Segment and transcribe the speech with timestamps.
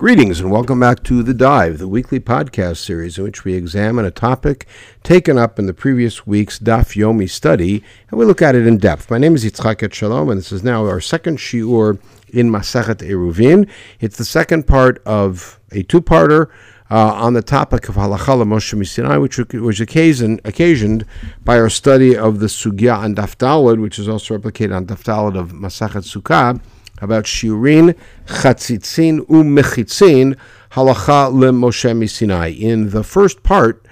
[0.00, 4.06] Greetings and welcome back to The Dive, the weekly podcast series in which we examine
[4.06, 4.66] a topic
[5.02, 8.78] taken up in the previous week's Daf Yomi study and we look at it in
[8.78, 9.10] depth.
[9.10, 11.98] My name is Yitzchak Shalom and this is now our second shiur
[12.30, 13.68] in Masachet Eruvin.
[14.00, 16.48] It's the second part of a two-parter
[16.90, 21.04] uh, on the topic of Halacha Moshe Misinai, which was occasion, occasioned
[21.44, 25.02] by our study of the Sugya on Daf Dalad, which is also replicated on Daf
[25.02, 26.58] Dalad of Masachet Sukkah
[27.00, 27.96] about shiurin,
[28.26, 30.36] chatzitzin, umechitzin,
[30.72, 32.58] halacha lemoshe misinai.
[32.58, 33.86] In the first part,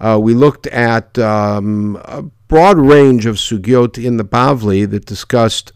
[0.00, 5.72] uh, we looked at um, a broad range of sugyot in the Bavli that discussed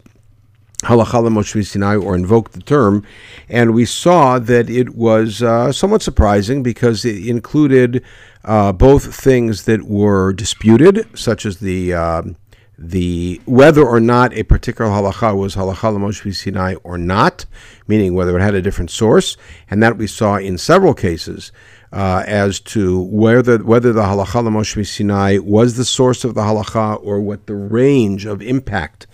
[0.83, 3.05] halacha lemoshe Sinai or invoked the term,
[3.49, 8.03] and we saw that it was uh, somewhat surprising because it included
[8.45, 12.35] uh, both things that were disputed, such as the um,
[12.81, 17.45] the whether or not a particular halacha was halacha l'Moshe Sinai or not,
[17.87, 19.35] meaning whether it had a different source,
[19.69, 21.51] and that we saw in several cases
[21.91, 27.03] uh, as to whether whether the halacha l'Moshe Sinai was the source of the halacha
[27.03, 29.07] or what the range of impact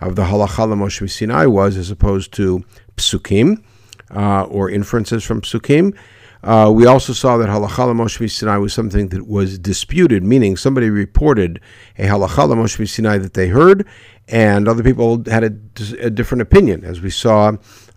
[0.00, 2.64] of the halacha l'Moshe Sinai was, as opposed to
[2.96, 3.62] psukim
[4.10, 5.96] uh, or inferences from psukim.
[6.42, 10.90] Uh, we also saw that halacha Moshe Sinai was something that was disputed, meaning somebody
[10.90, 11.60] reported
[11.98, 13.86] a halacha Moshe Sinai that they heard,
[14.26, 15.52] and other people had a,
[16.00, 17.52] a different opinion, as we saw,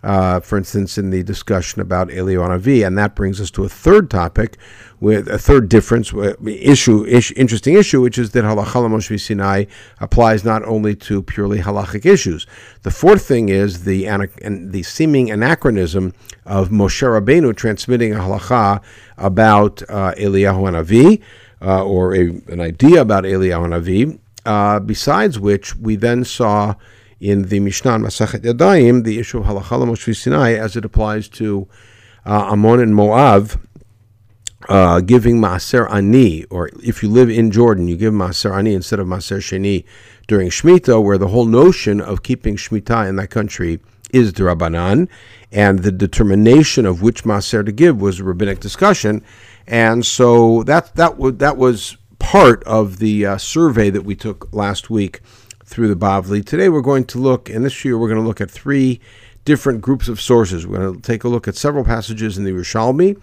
[0.06, 4.08] uh, for instance, in the discussion about Eliyahu and that brings us to a third
[4.08, 4.56] topic,
[5.00, 9.64] with a third difference uh, issue, issue interesting issue, which is that halacha Moshe Sinai
[9.98, 12.46] applies not only to purely halachic issues.
[12.82, 18.80] The fourth thing is the and the seeming anachronism of Moshe Rabbeinu transmitting a halacha
[19.18, 21.20] about uh, Eliyahu Hanavi,
[21.60, 24.20] uh, or a, an idea about Eliyahu Hanavi.
[24.46, 26.76] Uh, besides which, we then saw
[27.20, 31.68] in the Mishnah Masachet Yadayim the issue of halacha Moshe Sinai as it applies to
[32.24, 33.60] uh, Ammon and Moab
[34.68, 38.98] uh, giving Maaser Ani, or if you live in Jordan, you give Maaser Ani instead
[38.98, 39.84] of Maaser Sheni
[40.26, 43.80] during Shemitah, where the whole notion of keeping Shemitah in that country
[44.12, 45.08] is the Rabbanan,
[45.52, 49.22] and the determination of which Maaser to give was a rabbinic discussion.
[49.66, 54.52] And so that, that, w- that was part of the uh, survey that we took
[54.52, 55.20] last week
[55.66, 56.44] through the Bavli.
[56.44, 59.00] Today we're going to look, and this year we're going to look at three
[59.44, 60.66] different groups of sources.
[60.66, 63.20] We're going to take a look at several passages in the Yerushalmi.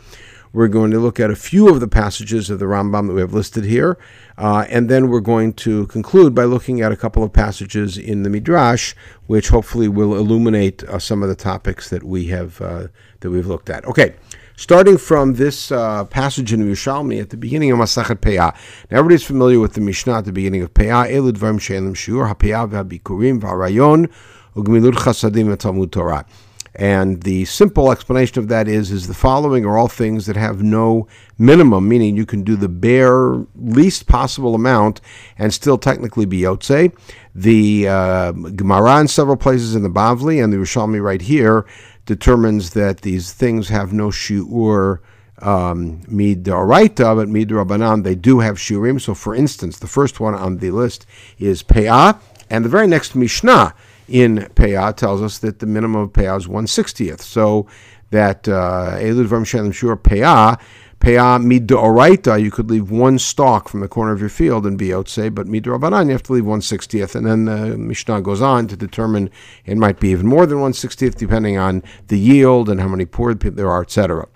[0.51, 3.21] We're going to look at a few of the passages of the Rambam that we
[3.21, 3.97] have listed here,
[4.37, 8.21] uh, and then we're going to conclude by looking at a couple of passages in
[8.21, 8.93] the Midrash,
[9.25, 12.87] which hopefully will illuminate uh, some of the topics that we have uh,
[13.21, 13.83] that we've looked at.
[13.85, 14.13] Okay.
[14.55, 18.53] Starting from this uh, passage in Yerushalmi at the beginning of Masachet Peah.
[18.91, 21.09] Now, everybody's familiar with the Mishnah at the beginning of Peah.
[21.09, 24.11] Elu dvarim she'elim shiur ha'peah v'ha'bikurim v'ha'rayon
[24.55, 26.27] u'gmilut chasadim v'talmud Torah.
[26.75, 30.61] And the simple explanation of that is, is the following are all things that have
[30.63, 35.01] no minimum, meaning you can do the bare least possible amount
[35.37, 36.95] and still technically be Yotze.
[37.35, 41.65] The uh, Gemara in several places in the Bavli and the Rishalmi right here
[42.05, 44.99] determines that these things have no shiur
[45.39, 49.01] um, midoraita, but midrabanan, they do have shiurim.
[49.01, 51.05] So, for instance, the first one on the list
[51.39, 52.19] is peah,
[52.49, 53.73] and the very next Mishnah
[54.07, 57.21] in Peah tells us that the minimum of Peah is 160th.
[57.21, 57.67] So
[58.11, 60.59] that uh, Elud Vam Shur Peah,
[61.03, 64.87] Peah Midoraita, you could leave one stalk from the corner of your field and be
[64.87, 67.13] Otse, but Midorabanan, you have to leave 160th.
[67.13, 69.29] And then the Mishnah goes on to determine
[69.65, 73.35] it might be even more than 160th, depending on the yield and how many poor
[73.35, 74.29] people there are, etc.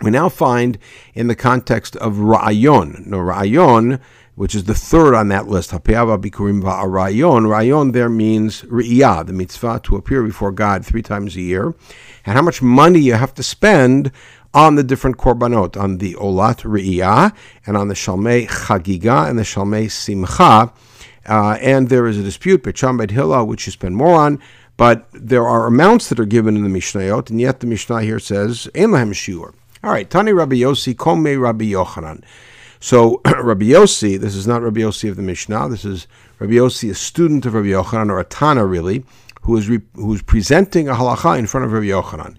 [0.00, 0.78] We now find
[1.12, 3.06] in the context of Ra'ayon.
[3.06, 4.00] No, Ra'ayon
[4.34, 5.70] which is the third on that list.
[5.70, 7.48] Hapeava bikurim va'arayon.
[7.48, 11.74] Rayon there means riyah, the mitzvah to appear before God three times a year,
[12.24, 14.10] and how much money you have to spend
[14.54, 17.34] on the different korbanot, on the olat riyah,
[17.66, 20.72] and on the shalmei chagiga and the shalmei simcha.
[21.26, 24.40] Uh, and there is a dispute, Becham Hilla, which you spend more on,
[24.76, 28.18] but there are amounts that are given in the Mishnayot, and yet the Mishnah here
[28.18, 29.54] says, Ein lahem shiur.
[29.84, 32.24] All right, Tani Rabbi Yossi, Kome Rabbi Yochanan.
[32.80, 35.68] So Rabbi Yossi, this is not Rabbi Yossi of the Mishnah.
[35.68, 36.08] This is
[36.40, 39.04] Rabbi Yossi, a student of Rabbi Yochanan, or a Tana really,
[39.42, 42.36] who is re, who is presenting a halacha in front of Rabbi Yochanan,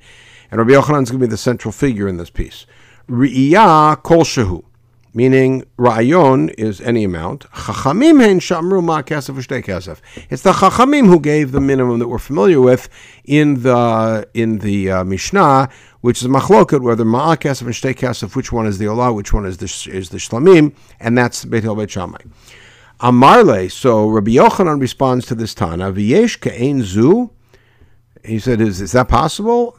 [0.54, 2.68] and Rabbi Yochanan is going to be the central figure in this piece.
[3.10, 4.64] Ri'iyah kol shehu,
[5.12, 7.50] meaning ra'ayon is any amount.
[7.50, 10.00] Chachamim hein shamru ma kesef.
[10.30, 12.88] It's the chachamim who gave the minimum that we're familiar with
[13.24, 15.70] in the in the uh, Mishnah,
[16.02, 19.34] which is machloket, whether ma'ah kesef and shtei kesef, which one is the olah, which
[19.34, 22.20] one is the is the shlamim, and that's Beit Hil Beit Shammai.
[23.00, 27.32] Amarle, so Rabbi Yochanan responds to this Tana, v'yesh ke'ein zu,
[28.26, 29.76] He said, "Is is that possible?"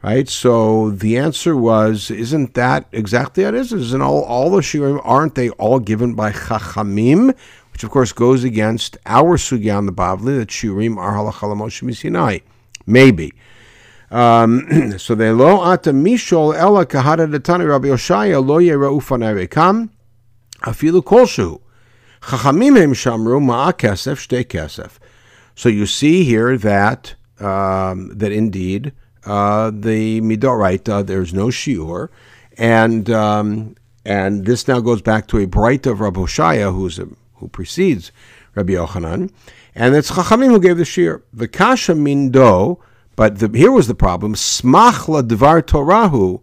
[0.00, 0.28] Right.
[0.28, 3.72] So the answer was, "Isn't that exactly how it is?
[3.72, 7.34] Isn't all all the shiurim aren't they all given by chachamim?"
[7.72, 11.82] Which of course goes against our sugya on the Bavli that shiurim are halacha Moshe
[11.82, 12.42] misinai.
[12.86, 13.32] Maybe.
[14.12, 19.90] Um, so they lo ata mishol ela kahada detani Rabbi Yoshaya lo yera ufanai rekam
[20.62, 21.60] afilu kolshu.
[22.22, 24.98] Chachamim hem shamru ma'a kesef shtei kesef.
[25.54, 28.92] So you see here that um, that indeed
[29.24, 32.08] uh, the midoraita there's no shiur,
[32.56, 37.08] and um, and this now goes back to a bright of Rabbi Hoshaya who's a,
[37.34, 38.12] who precedes
[38.54, 39.30] Rabbi Yochanan,
[39.74, 41.22] and it's Chachamim who gave the shiur.
[41.32, 42.80] The kasha mindo
[43.18, 46.40] but the, here was the problem: smach la dvar Torahu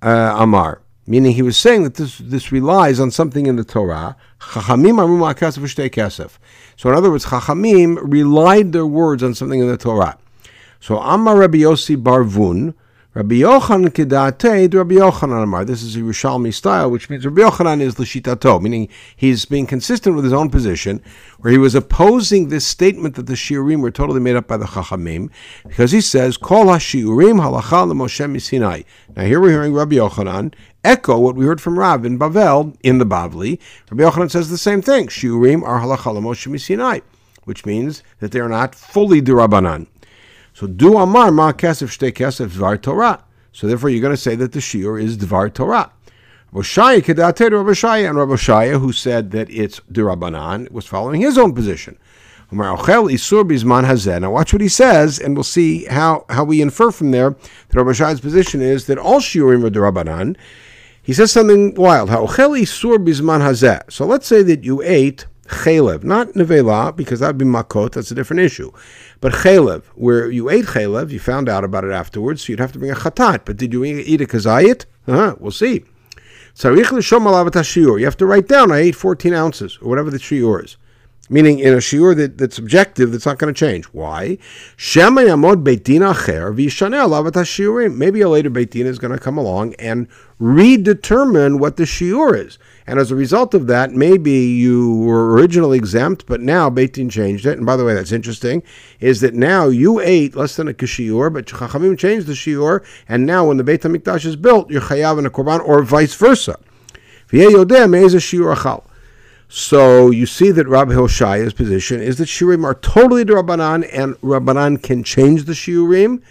[0.00, 0.80] uh, amar,
[1.10, 4.16] meaning he was saying that this this relies on something in the Torah.
[4.40, 6.38] Chachamim arum kesef kesef.
[6.76, 10.16] So in other words, Chachamim relied their words on something in the Torah.
[10.78, 12.74] So Amar Rabbi Yossi Barvun
[13.12, 15.64] Rabbi Yochanan kedate Rabbi Yochanan Amar.
[15.64, 20.14] This is a Yerushalmi style, which means Rabbi Yochanan is l'shitato, meaning he's being consistent
[20.14, 21.02] with his own position,
[21.40, 24.64] where he was opposing this statement that the shiurim were totally made up by the
[24.64, 25.28] chachamim,
[25.66, 28.82] because he says kol hashiurim halacha leMoshe Sinai.
[29.16, 30.54] Now here we're hearing Rabbi Yochanan
[30.84, 33.58] echo what we heard from Rav in Bavel in the Bavli.
[33.90, 37.00] Rabbi Yochanan says the same thing: shiurim are halacha leMoshe Sinai,
[37.44, 39.86] which means that they are not fully derabanan.
[40.52, 43.24] So do amar ma kesef shtei kesef dvar Torah.
[43.52, 45.90] So therefore, you're going to say that the shiur is dvar Torah.
[46.52, 47.68] Roshaya kedater Rav
[48.08, 51.96] and Rav Shaya, who said that it's derabanan, was following his own position.
[52.52, 52.92] Now watch
[54.52, 57.36] what he says, and we'll see how, how we infer from there
[57.68, 60.36] that Rav Shaya's position is that all shiurim are derabanan.
[61.10, 62.08] He says something wild.
[62.08, 68.12] So let's say that you ate chalev, not nevela, because that would be makot, that's
[68.12, 68.70] a different issue.
[69.20, 72.70] But chalev, where you ate chalev, you found out about it afterwards, so you'd have
[72.70, 73.40] to bring a chatat.
[73.44, 74.84] But did you eat a kazayit?
[75.08, 75.82] Uh-huh, we'll see.
[76.62, 80.76] You have to write down, I ate 14 ounces, or whatever the shiur is.
[81.32, 83.84] Meaning in a shiur that, that's objective, that's not going to change.
[83.86, 84.36] Why?
[87.96, 90.08] Maybe a later Beit Din is going to come along and
[90.40, 92.58] redetermine what the shiur is.
[92.84, 97.08] And as a result of that, maybe you were originally exempt, but now Beit Din
[97.08, 97.56] changed it.
[97.56, 98.64] And by the way, that's interesting,
[98.98, 103.24] is that now you ate less than a kashiur, but Chachamim changed the shiur, and
[103.24, 106.58] now when the Beit HaMikdash is built, you're chayav in a korban, or vice versa.
[109.52, 114.80] So you see that Rabbi Hoshaya's position is that shiurim are totally Rabbanan, and Rabbanan
[114.80, 116.22] can change the shiurim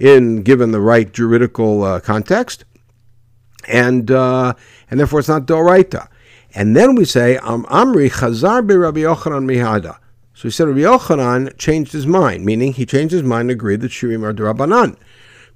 [0.00, 2.64] in given the right juridical uh, context
[3.68, 4.54] and uh,
[4.90, 6.08] and therefore it's not doraita.
[6.54, 9.98] And then we say Am Amri Chazar be Rabbi Yochanan Mihada.
[10.34, 13.80] So he said Rabbi Yochanan changed his mind, meaning he changed his mind and agreed
[13.82, 14.32] that Shirim are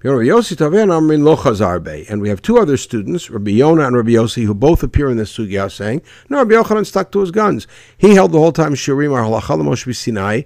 [0.00, 2.10] Durabanan.
[2.10, 5.16] And we have two other students, Rabbi Yonah and Rabbi Yossi, who both appear in
[5.16, 7.66] this sugya saying, no, Rabbi Yochanan stuck to his guns.
[7.96, 10.42] He held the whole time Shirim are halacha Sinai,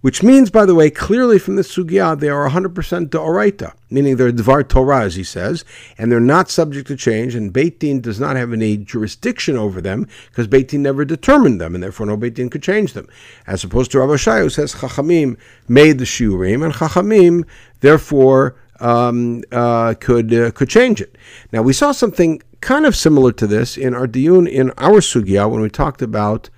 [0.00, 4.30] which means, by the way, clearly from this sugya, they are 100% da'oraita, meaning they're
[4.30, 5.64] dvar Torah, as he says,
[5.96, 9.80] and they're not subject to change, and Beit Din does not have any jurisdiction over
[9.80, 13.08] them, because Beit Din never determined them, and therefore no Beit Din could change them.
[13.46, 15.38] As opposed to Rabbi Shai, who says Chachamim
[15.68, 17.46] made the shiurim, and Chachamim,
[17.80, 21.16] therefore, um, uh, could, uh, could change it.
[21.52, 25.50] Now, we saw something kind of similar to this in our diyun in our sugya
[25.50, 26.50] when we talked about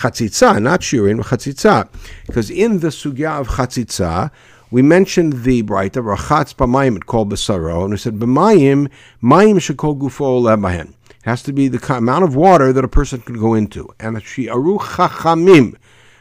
[0.00, 1.88] chatzitza, not shiurin, but chatzitza.
[2.26, 4.30] Because in the sugya of chatzitza,
[4.70, 8.88] we mentioned the brighta rachatz b'mayim called besaro, and we said b'mayim
[9.22, 10.88] mayim shekol gufo.
[10.88, 13.88] It has to be the amount of water that a person can go into.
[14.00, 15.76] And she aru chachamim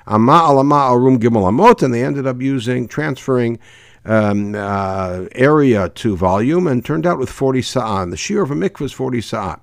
[0.06, 3.58] ama alama arum gimel amot, and they ended up using transferring
[4.06, 8.06] um, uh, area to volume, and turned out with 40 sa'ah.
[8.06, 9.60] The shear of a mikvah is 40 sa'ah.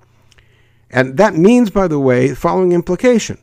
[0.89, 3.37] And that means, by the way, the following implication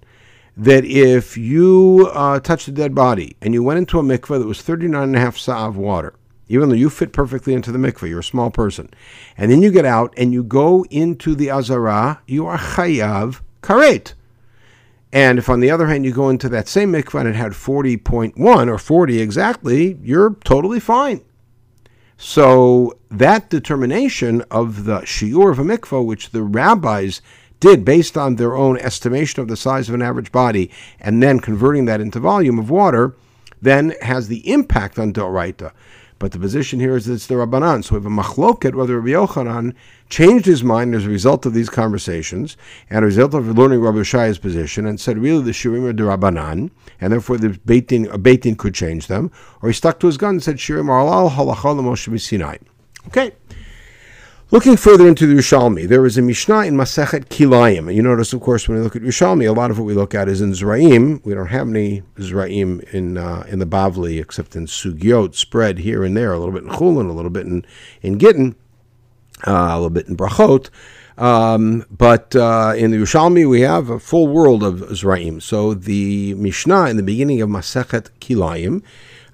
[0.56, 4.46] that if you uh, touched a dead body and you went into a mikveh that
[4.46, 6.14] was 39 and a half sa of water,
[6.48, 8.88] even though you fit perfectly into the mikveh, you're a small person,
[9.36, 14.14] and then you get out and you go into the azara, you are chayav karet.
[15.16, 17.52] And if on the other hand you go into that same mikvah and it had
[17.52, 21.24] 40.1 or 40 exactly, you're totally fine.
[22.18, 27.22] So that determination of the shiur of a mikvah, which the rabbis
[27.60, 30.70] did based on their own estimation of the size of an average body
[31.00, 33.14] and then converting that into volume of water,
[33.62, 35.72] then has the impact on Doraita.
[36.18, 37.84] But the position here is that it's the Rabbanan.
[37.84, 39.74] So we have a machloket whether Rabbi Yochanan
[40.08, 42.56] changed his mind as a result of these conversations
[42.88, 46.04] and a result of learning Rabbi Shai's position and said really the Shirim are the
[46.04, 46.70] Rabbanan
[47.00, 49.30] and therefore the Beitin, a Beitin could change them,
[49.60, 52.56] or he stuck to his gun and said Shirim are al halachah Moshe Sinai.
[53.08, 53.32] Okay.
[54.52, 57.88] Looking further into the Yerushalmi, there is a Mishnah in Masechet Kilayim.
[57.88, 59.92] And you notice, of course, when we look at Yerushalmi, a lot of what we
[59.92, 61.20] look at is in Zraim.
[61.24, 66.04] We don't have any Zraim in uh, in the Bavli, except in Sugyot, spread here
[66.04, 67.66] and there, a little bit in Chulin, a little bit in,
[68.02, 68.54] in Gittin,
[69.44, 70.70] uh, a little bit in Brachot.
[71.18, 75.42] Um, but uh, in the Yerushalmi, we have a full world of Zraim.
[75.42, 78.84] So the Mishnah in the beginning of Masechet Kilayim,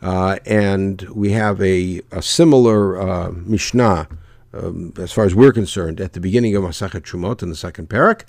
[0.01, 4.09] uh, and we have a, a similar uh, Mishnah
[4.53, 7.89] um, as far as we're concerned, at the beginning of Masachet Trumot in the second
[7.89, 8.23] parak.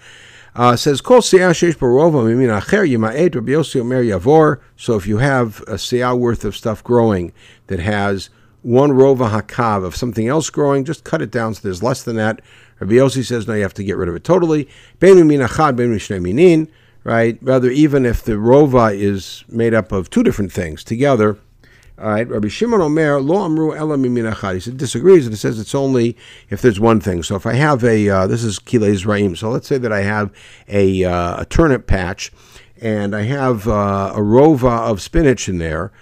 [0.56, 4.60] Uh, says Kol Acher Rabbi Yavor.
[4.77, 7.34] So if you have a Siyah worth of stuff growing
[7.68, 8.30] that has
[8.62, 12.18] one rova hakav of something else growing, just cut it down so there's less than
[12.18, 12.39] that.
[12.80, 14.70] Rabbi Yossi says no, you have to get rid of it totally.
[17.06, 17.38] Right.
[17.42, 21.38] Rather, even if the rova is made up of two different things together,
[22.03, 24.55] all right, Rabbi Shimon Omer lo amru ela miminachad.
[24.55, 26.17] He said disagrees and it says it's only
[26.50, 27.24] if there's one thing.
[27.24, 29.38] So if I have a uh, this is kilei raim.
[29.38, 30.29] So let's say that I have
[30.67, 32.33] a, uh, a turnip patch
[32.81, 35.93] and I have uh, a rova of spinach in there,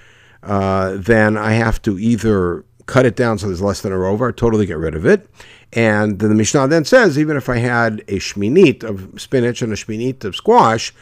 [0.41, 4.21] uh, then I have to either cut it down so there's less than a rova,
[4.21, 5.29] or totally get rid of it.
[5.71, 9.71] And then the Mishnah then says even if I had a shminit of spinach and
[9.71, 10.95] a shminit of squash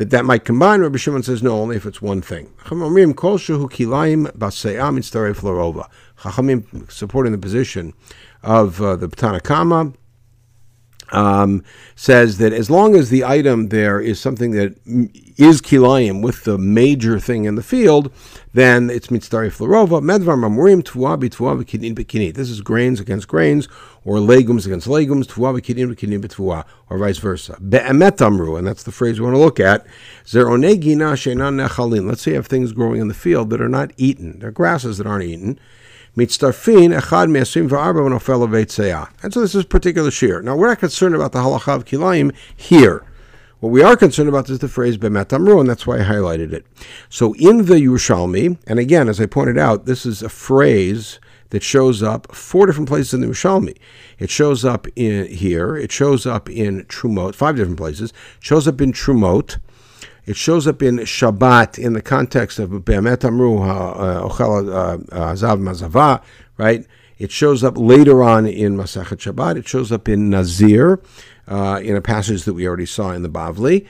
[0.00, 0.80] that that might combine.
[0.80, 2.46] Rabbi Shimon says no, only if it's one thing.
[2.64, 3.14] Chachamim
[6.90, 7.92] supporting the position
[8.42, 9.94] of uh, the Tanakama
[11.12, 11.62] um,
[11.96, 14.74] says that as long as the item there is something that
[15.36, 18.10] is kilayim with the major thing in the field,
[18.52, 20.00] then it's mitzdarif flarova.
[20.02, 22.34] Medvar mamurim tvua b'tvua v'kidin b'kinit.
[22.34, 23.68] This is grains against grains,
[24.04, 27.56] or legumes against legumes, tvua b'kidin b'kidin b'tvua, or vice versa.
[27.60, 29.86] Be'emet amru, and that's the phrase we want to look at.
[30.24, 32.08] Zeronegina shenan nechalin.
[32.08, 34.38] Let's say you have things growing in the field that are not eaten.
[34.38, 35.58] They're grasses that aren't eaten
[36.16, 39.08] mitztarfin echad me'asrim v'arba v'nofel.
[39.22, 40.42] And so this is particular shear.
[40.42, 43.04] Now we're not concerned about the halacha of kilayim here.
[43.60, 46.54] What we are concerned about is the phrase bemet amru, and that's why I highlighted
[46.54, 46.64] it.
[47.10, 51.62] So in the Yerushalmi, and again, as I pointed out, this is a phrase that
[51.62, 53.76] shows up four different places in the Yerushalmi.
[54.18, 55.76] It shows up in here.
[55.76, 58.12] It shows up in Trumot, five different places.
[58.38, 59.58] It shows up in Trumot.
[60.24, 64.96] It shows up in Shabbat in the context of Be'emet Amru uh, Ochel uh,
[65.32, 66.22] Azav Mazava,
[66.56, 66.86] right?
[67.18, 69.56] It shows up later on in Masachet Shabbat.
[69.58, 71.02] It shows up in Nazir,
[71.50, 73.86] uh, in a passage that we already saw in the Bavli.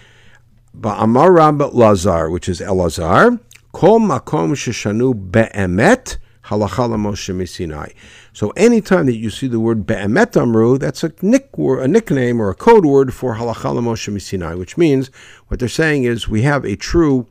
[0.76, 3.38] Ba'amar Rab Lazar, which is Elazar,
[3.72, 7.94] Kol Makom Sheshanu Be'emet Misinai.
[8.32, 12.50] So anytime that you see the word Be'emet Amru, that's a, nick, a nickname or
[12.50, 15.10] a code word for Halacha Moshe Misinai, which means
[15.48, 17.26] what they're saying is we have a true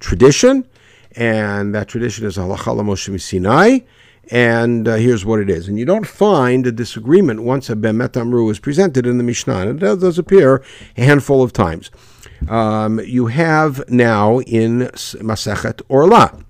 [0.00, 0.66] tradition,
[1.12, 3.80] and that tradition is Halacha Moshe Sinai,
[4.30, 5.68] and uh, here's what it is.
[5.68, 9.56] And you don't find a disagreement once a Be'emet Amru is presented in the Mishnah,
[9.56, 10.62] and it does, does appear
[10.96, 11.90] a handful of times.
[12.48, 16.44] Um, you have now in Masechet Orla.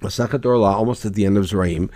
[0.00, 1.90] Masachet Orla, almost at the end of Zraim.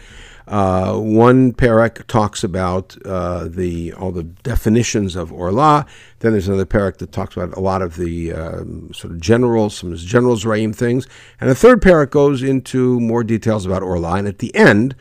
[0.47, 5.87] Uh, one parak talks about uh, the all the definitions of Orla.
[6.21, 9.71] Then there's another parak that talks about a lot of the um, sort of general,
[9.71, 11.07] some general Zraim things.
[11.41, 14.15] And a third parak goes into more details about Orla.
[14.15, 14.95] And at the end,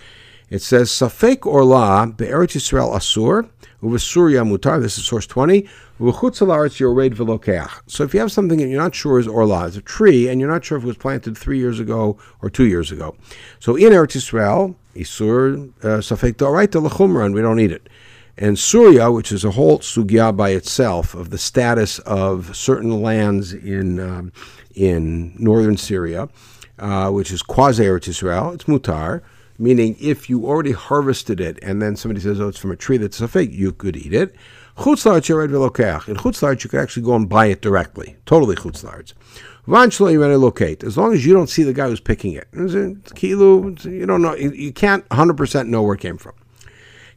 [0.49, 3.49] it says, Safek Orla be'eretz Yisrael asur,
[3.83, 4.81] uvasuria mutar.
[4.81, 5.67] This is source 20.
[5.97, 10.41] So if you have something that you're not sure is orla, it's a tree, and
[10.41, 13.15] you're not sure if it was planted three years ago or two years ago.
[13.59, 17.87] So in Eretz Yisrael, Isur uh, Safek Doraita Lechumra, and we don't eat it.
[18.37, 23.53] And Surya, which is a whole sugya by itself of the status of certain lands
[23.53, 24.33] in um,
[24.73, 26.27] in northern Syria,
[26.79, 29.21] uh, which is quasi Eretz Yisrael, it's mutar
[29.57, 32.97] meaning if you already harvested it and then somebody says, oh, it's from a tree
[32.97, 34.35] that's a fake, you could eat it.
[34.77, 35.43] Chutzlarts you're.
[35.43, 39.13] In chutzlarts you could actually go and buy it directly, totally chutzlarts.
[39.67, 42.47] Eventually you're to locate, as long as you don't see the guy who's picking it.
[43.15, 46.33] Kilo, you don't know, you can't 100% know where it came from.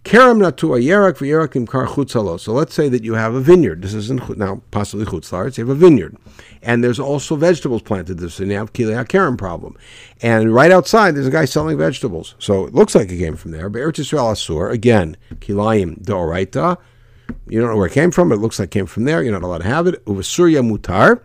[0.05, 2.39] Kerem natu yerak v'yerakim kar chutzalo.
[2.41, 3.83] So let's say that you have a vineyard.
[3.83, 5.59] This isn't now possibly chutzlarts.
[5.59, 6.17] You have a vineyard,
[6.63, 8.15] and there's also vegetables planted.
[8.15, 9.77] This and you have kilei kerem problem.
[10.23, 12.37] And right outside, there's a guy selling vegetables.
[12.39, 13.69] So it looks like it came from there.
[13.69, 16.79] But Eretz Yisrael asur again kilayim deoraita.
[17.49, 19.23] You don't know where it came from, but it looks like it came from there.
[19.23, 20.03] You're not allowed to have it.
[20.07, 21.21] Uvasurya mutar,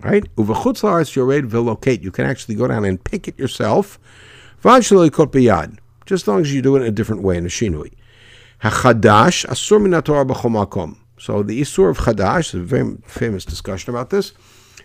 [0.00, 0.24] right?
[0.36, 2.02] Uvachutz you're ready to locate.
[2.02, 3.98] You can actually go down and pick it yourself.
[4.62, 5.78] Vanshalo kot biyad
[6.08, 7.92] just as long as you do it in a different way in a shinui.
[8.62, 14.32] Hachadash asur min b'chol So the isur of chadash, a very famous discussion about this.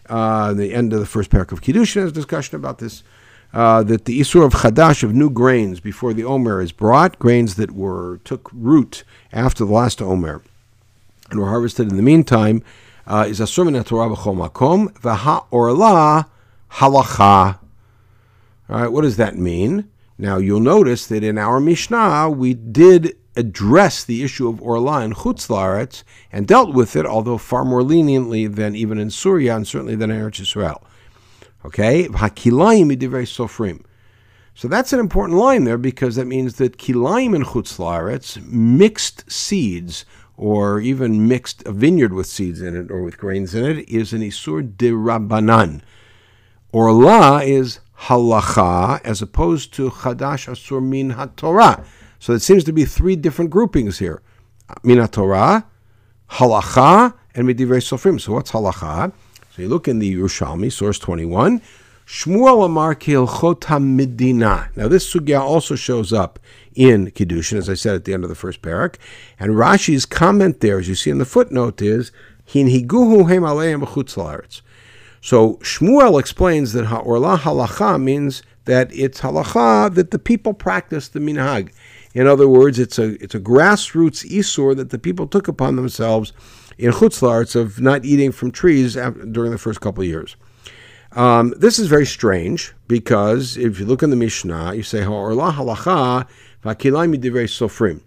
[0.09, 3.03] Uh, the end of the first parak of Kiddushin has a discussion about this.
[3.53, 7.55] Uh, that the isur of chadash of new grains before the omer is brought, grains
[7.55, 10.41] that were took root after the last omer
[11.31, 12.61] and were harvested in the meantime,
[13.07, 16.27] uh, is asur min Torah b'chol makom v'ha orla
[16.71, 17.59] halacha.
[18.69, 19.89] All right, what does that mean?
[20.17, 25.15] Now you'll notice that in our Mishnah we did address the issue of Orla and
[25.15, 29.95] Chutzlaretz and dealt with it, although far more leniently than even in Syria and certainly
[29.95, 30.83] than in Eretz Israel.
[31.65, 33.83] Okay, Hakilayim idivrei sofrim.
[34.55, 40.05] So that's an important line there because that means that kilayim and chutzlaretz, mixed seeds,
[40.35, 44.13] or even mixed a vineyard with seeds in it or with grains in it, is
[44.13, 45.81] an isur de rabbanan.
[46.71, 51.85] Orla is halacha as opposed to chadash asur min haTorah.
[52.19, 54.21] So it seems to be three different groupings here.
[54.81, 55.65] Mina Torah,
[56.31, 58.19] Halacha, and Midivrei Sofrim.
[58.19, 59.11] So what's Halacha?
[59.55, 61.61] So you look in the Yerushalmi, source 21.
[62.05, 64.69] Shmuel Amar Kilchota Medina.
[64.75, 66.39] Now this sugya also shows up
[66.75, 68.95] in Kiddushin, as I said at the end of the first parak.
[69.39, 72.11] And Rashi's comment there, as you see in the footnote, is
[72.45, 74.61] Hin higuhu hem aleim
[75.21, 81.19] So Shmuel explains that Ha'orla halacha means that it's halacha that the people practice the
[81.19, 81.73] minhag.
[82.13, 86.31] In other words, it's a it's a grassroots isur that the people took upon themselves
[86.77, 90.35] in chutzlarts of not eating from trees during the first couple of years.
[91.13, 95.53] Um, this is very strange because if you look in the Mishnah, you say ha'orla
[95.53, 96.27] halacha
[96.63, 98.01] sofrim.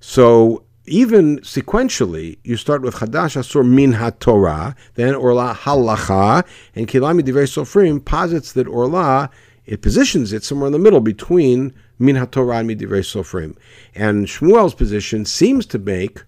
[0.00, 7.20] So even sequentially, you start with Chadash Asur Min HaTorah, then Orla Halacha, and Kilami
[7.20, 9.30] Divrei Sofrim posits that Orla,
[9.66, 13.56] it positions it somewhere in the middle between min haTorah and midivrei sofrim.
[13.94, 16.24] And Shmuel's position seems to make,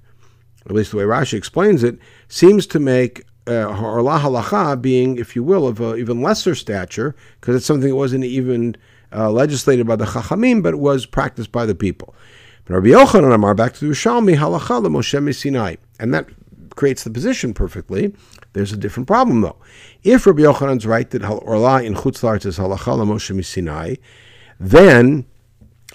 [0.67, 5.43] at least the way Rashi explains it, seems to make uh, halacha being, if you
[5.43, 8.77] will, of even lesser stature, because it's something that wasn't even
[9.15, 12.15] uh, legislated by the Chachamim, but was practiced by the people.
[12.65, 15.77] But Rabbi Yochanan Amar, back to the Yerushalmi, halacha Moshe Sinai.
[15.99, 16.29] And that
[16.77, 18.15] creates the position perfectly.
[18.53, 19.57] There's a different problem, though.
[20.03, 23.97] If Rabbi Yochanan's right that Orla in Chutzlar is halacha Moshe Sinai,
[24.61, 25.27] then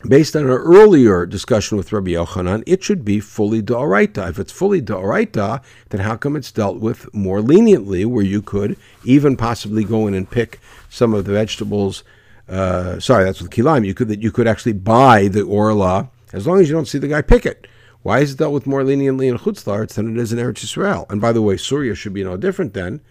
[0.08, 4.30] based on an earlier discussion with Rabbi Yochanan, it should be fully da'oraita.
[4.30, 8.78] If it's fully da'oraita, then how come it's dealt with more leniently, where you could
[9.04, 12.04] even possibly go in and pick some of the vegetables?
[12.48, 13.86] Uh, sorry, that's with kilaim.
[13.86, 16.98] You could that you could actually buy the orla as long as you don't see
[16.98, 17.68] the guy pick it.
[18.04, 21.10] Why is it dealt with more leniently in chutzlarts than it is in Eretz Yisrael?
[21.12, 23.02] And by the way, Surya should be no different then.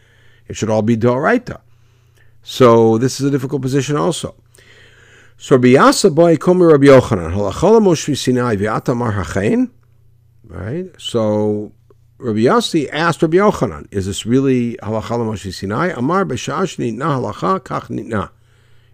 [0.48, 1.60] It should all be Doraita.
[2.42, 4.34] So this is a difficult position also.
[5.36, 9.70] So Biyasa boy Komer Rabbi Yochanan Sinai V'atamar Hachain.
[10.44, 10.86] Right.
[10.96, 11.72] So
[12.18, 17.60] Rabbi Yossi asked Rabbi Yochanan, "Is this really Halachala Moshe Sinai?" Amar b'sha'ash nitna halacha
[17.60, 18.30] kach nitna.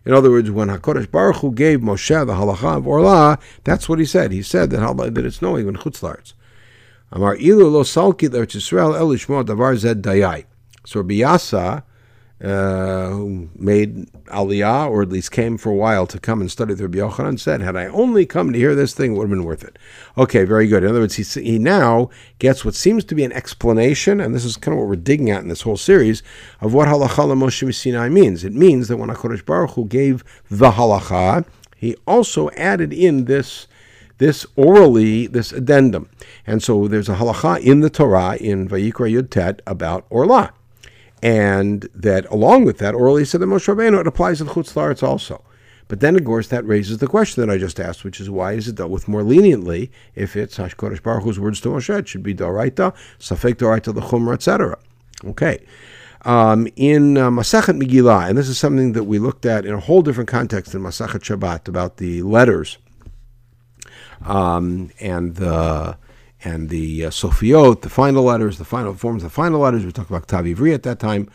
[0.05, 3.99] In other words, when Hakadosh Baruch Hu gave Moshe the halacha of Orla, that's what
[3.99, 4.33] he said.
[4.33, 6.35] He said that that it's knowing when chutzlarts.
[7.13, 9.09] Amar ilu lo salki Yisrael el
[9.45, 10.47] davar zed dayai.
[10.85, 11.85] So Rabbi Yasa
[12.43, 16.75] uh, who made Aliyah, or at least came for a while to come and study
[16.75, 19.31] the Rabbi Yochanan, said, had I only come to hear this thing, it would have
[19.31, 19.79] been worth it.
[20.19, 20.83] Okay, very good.
[20.83, 24.45] In other words, he, he now gets what seems to be an explanation, and this
[24.45, 26.25] is kind of what we're digging at in this whole series,
[26.61, 28.43] of what halacha Moshe Sinai means.
[28.43, 31.45] It means that when HaKadosh Baruch Hu gave the halacha,
[31.77, 33.69] he also added in this
[34.19, 36.09] this orally, this addendum.
[36.47, 40.53] And so there's a halacha in the Torah, in Vayikra Yud Tet, about Orlah
[41.23, 45.03] and that along with that, orally said that Moshe Rabbeinu, it applies to the Chutz
[45.03, 45.45] also.
[45.89, 48.53] But then, of course, that raises the question that I just asked, which is why
[48.53, 51.99] is it dealt with more leniently if it's HaKadosh Baruch Hu's words to Moshe?
[51.99, 54.79] It should be Doraita, Safek Doraita, the Chumrah, etc.
[55.25, 55.65] Okay.
[56.25, 59.81] Um, in uh, Masachet Megillah, and this is something that we looked at in a
[59.81, 62.79] whole different context in Masachet Shabbat about the letters
[64.25, 65.97] um, and the
[66.45, 69.85] and the uh, Sofiot, the final letters, the final forms, the final letters.
[69.85, 71.29] We talked about Ktav Ivri at that time.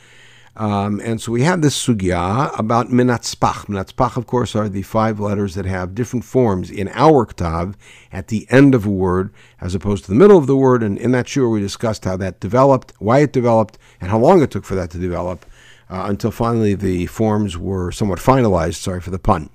[0.58, 3.68] Um, and so we have this sugya about minatzpach.
[3.68, 7.76] Minatzpach, of course, are the five letters that have different forms in our ktav
[8.12, 10.82] at the end of a word as opposed to the middle of the word.
[10.82, 14.42] And in that shur, we discussed how that developed, why it developed, and how long
[14.42, 15.46] it took for that to develop
[15.92, 18.76] uh, until finally the forms were somewhat finalized.
[18.76, 19.52] Sorry for the pun.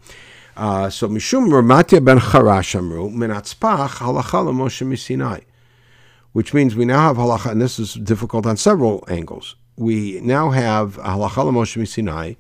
[0.57, 5.45] Uh, so Mishum Ramatya ben Charash Amru Minatzpach Halacha Moshe Misinai,
[6.33, 9.57] which means we now have halacha, and this is difficult on several angles.
[9.77, 12.37] We now have Halacha Moshe Misinai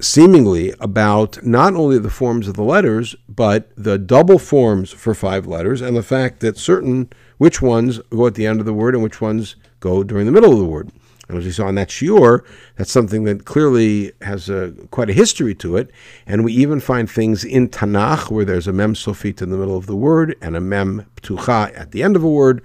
[0.00, 5.46] seemingly about not only the forms of the letters, but the double forms for five
[5.46, 8.94] letters, and the fact that certain which ones go at the end of the word
[8.94, 10.90] and which ones go during the middle of the word.
[11.28, 12.44] And as we saw in that shiur,
[12.76, 15.90] that's something that clearly has a, quite a history to it.
[16.26, 19.76] And we even find things in Tanakh where there's a mem sofit in the middle
[19.76, 22.62] of the word and a mem ptucha at the end of a word.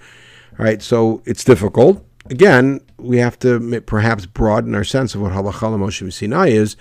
[0.58, 2.06] All right, so it's difficult.
[2.30, 6.76] Again, we have to perhaps broaden our sense of what halacha Moshe Sinai is.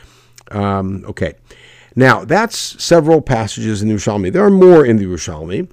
[0.50, 1.34] Um, okay,
[1.94, 4.32] now that's several passages in the Yerushalmi.
[4.32, 5.70] There are more in the Yerushalmi.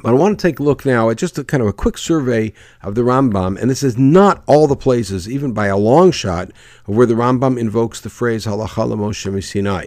[0.00, 1.98] But I want to take a look now at just a kind of a quick
[1.98, 2.52] survey
[2.82, 6.50] of the Rambam, and this is not all the places, even by a long shot,
[6.86, 9.86] where the Rambam invokes the phrase halacha Moshe Sinai.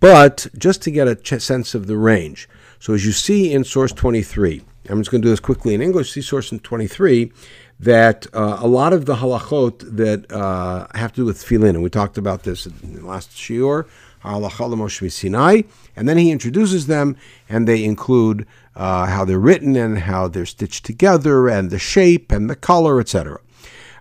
[0.00, 2.48] But just to get a ch- sense of the range.
[2.80, 5.80] So as you see in source 23, I'm just going to do this quickly in
[5.80, 6.10] English.
[6.10, 7.30] See source in 23
[7.78, 11.82] that uh, a lot of the halachot that uh, have to do with tefillin, and
[11.82, 13.86] we talked about this in the last shiur,
[14.24, 15.62] halacha Moshe Sinai,
[15.96, 17.16] and then he introduces them,
[17.48, 22.32] and they include uh, how they're written and how they're stitched together, and the shape
[22.32, 23.40] and the color, etc.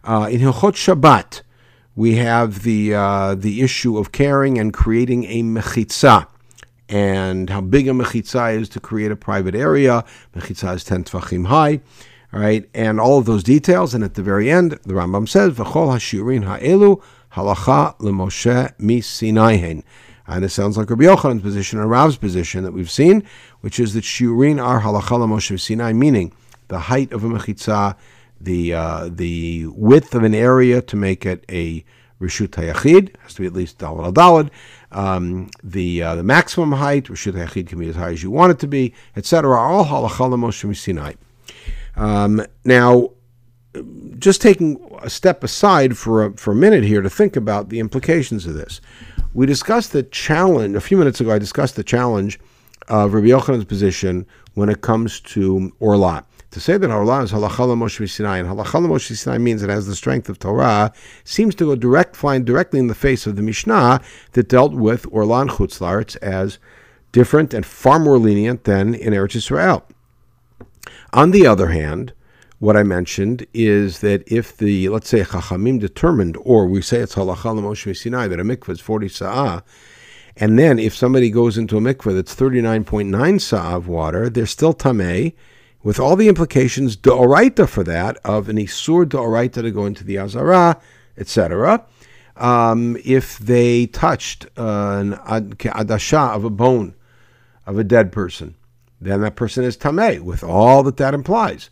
[0.04, 1.42] Uh, in Hilchot Shabbat,
[1.96, 6.28] we have the uh, the issue of carrying and creating a mechitza,
[6.90, 10.06] and how big a mechitza is to create a private area.
[10.36, 11.82] Mechitza is ten tvachim high.
[12.34, 15.54] All right, and all of those details, and at the very end, the Rambam says,
[15.54, 17.02] "V'chol hashiurin ha'elu
[17.34, 19.84] halacha lemoshe mi Sinaihen."
[20.28, 23.24] And it sounds like Rabbi Yochanan's position and Rav's position that we've seen,
[23.62, 26.34] which is that shiurin are halachala Moshe Sinai, meaning
[26.68, 27.96] the height of a mechitza,
[28.40, 31.84] the uh, the width of an area to make it a
[32.20, 34.50] rishut hayachid has to be at least dalad al.
[34.92, 38.52] Um, the uh, the maximum height rishut hayachid can be as high as you want
[38.52, 39.60] it to be, etc.
[39.60, 41.14] All halachala Moshe Sinai.
[41.96, 43.12] Um, now,
[44.18, 47.80] just taking a step aside for a, for a minute here to think about the
[47.80, 48.80] implications of this
[49.34, 51.32] we discussed the challenge a few minutes ago.
[51.32, 52.40] I discussed the challenge
[52.92, 56.26] of Rabbi Yochanan's position when it comes to Orla.
[56.52, 59.88] To say that Orla is halachah Moshe Sinai, and halachah Moshe Sinai means it has
[59.88, 60.92] the strength of Torah,
[61.24, 64.02] seems to go direct, flying directly in the face of the Mishnah
[64.34, 66.60] that dealt with Orla and Chutzlaritz as
[67.14, 69.86] different and far more lenient than in Eretz Israel.
[71.14, 72.12] On the other hand,
[72.60, 77.16] what I mentioned is that if the, let's say, Chachamim determined, or we say it's
[77.16, 79.64] halacha Moshe Sinai, that a mikveh is 40 sa'ah,
[80.42, 84.74] and then if somebody goes into a mikveh that's 39.9 sa of water, they're still
[84.74, 85.34] tameh,
[85.84, 90.18] with all the implications d'oraita for that, of an isur d'oraita to go into the
[90.18, 90.82] azara,
[91.16, 91.86] etc.
[92.38, 96.96] Um, if they touched uh, an adasha of a bone
[97.68, 98.56] of a dead person,
[99.00, 101.70] then that person is tameh, with all that that implies.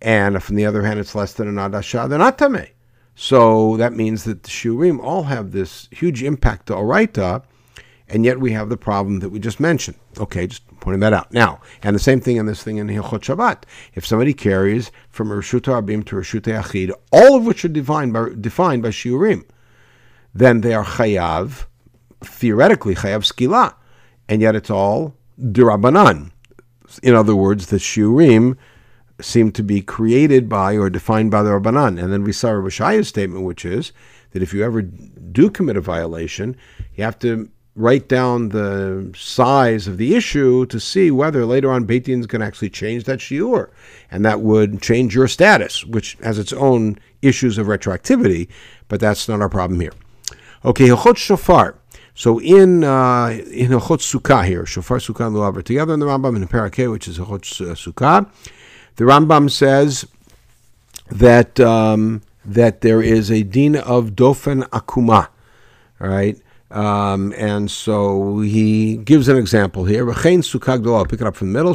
[0.00, 2.70] And if on the other hand it's less than an adasha, they're not tameh.
[3.14, 7.42] So that means that the shurim all have this huge impact to oraita,
[8.10, 9.96] and yet we have the problem that we just mentioned.
[10.18, 11.32] Okay, just pointing that out.
[11.32, 13.62] Now, and the same thing in this thing in Hilchot Shabbat.
[13.94, 18.30] If somebody carries from Rishut Abim to Rishut Achid, all of which are defined by,
[18.38, 19.44] defined by shiurim,
[20.34, 21.66] then they are chayav,
[22.20, 23.74] theoretically chayav skila,
[24.28, 26.32] and yet it's all dirabanan.
[27.02, 28.56] In other words, the shiurim
[29.20, 32.02] seem to be created by or defined by the Rabbanan.
[32.02, 33.92] And then we saw Rabbi statement, which is
[34.32, 36.56] that if you ever do commit a violation,
[36.94, 41.84] you have to write down the size of the issue to see whether later on
[41.84, 43.70] Beit can actually change that shiur.
[44.10, 48.48] And that would change your status, which has its own issues of retroactivity,
[48.88, 49.92] but that's not our problem here.
[50.64, 51.76] Okay, Hilchot Shofar.
[52.14, 56.06] So in uh, in Hilchot Sukkah here, Shofar Sukkah and Lulav are together in the
[56.06, 58.30] Rambam in the Parakeh, which is Hilchot uh, Sukkah.
[58.96, 60.06] The Rambam says
[61.10, 65.28] that um, that there is a din of dofen akuma,
[65.98, 66.38] right?
[66.70, 70.08] Um, and so he gives an example here.
[70.08, 71.72] I'll pick it up from the middle.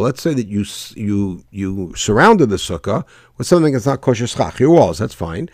[0.00, 0.64] Let's say that you
[0.96, 3.04] you you surrounded the sukkah
[3.38, 4.98] with something that's not kosher schach, your walls.
[4.98, 5.48] That's fine.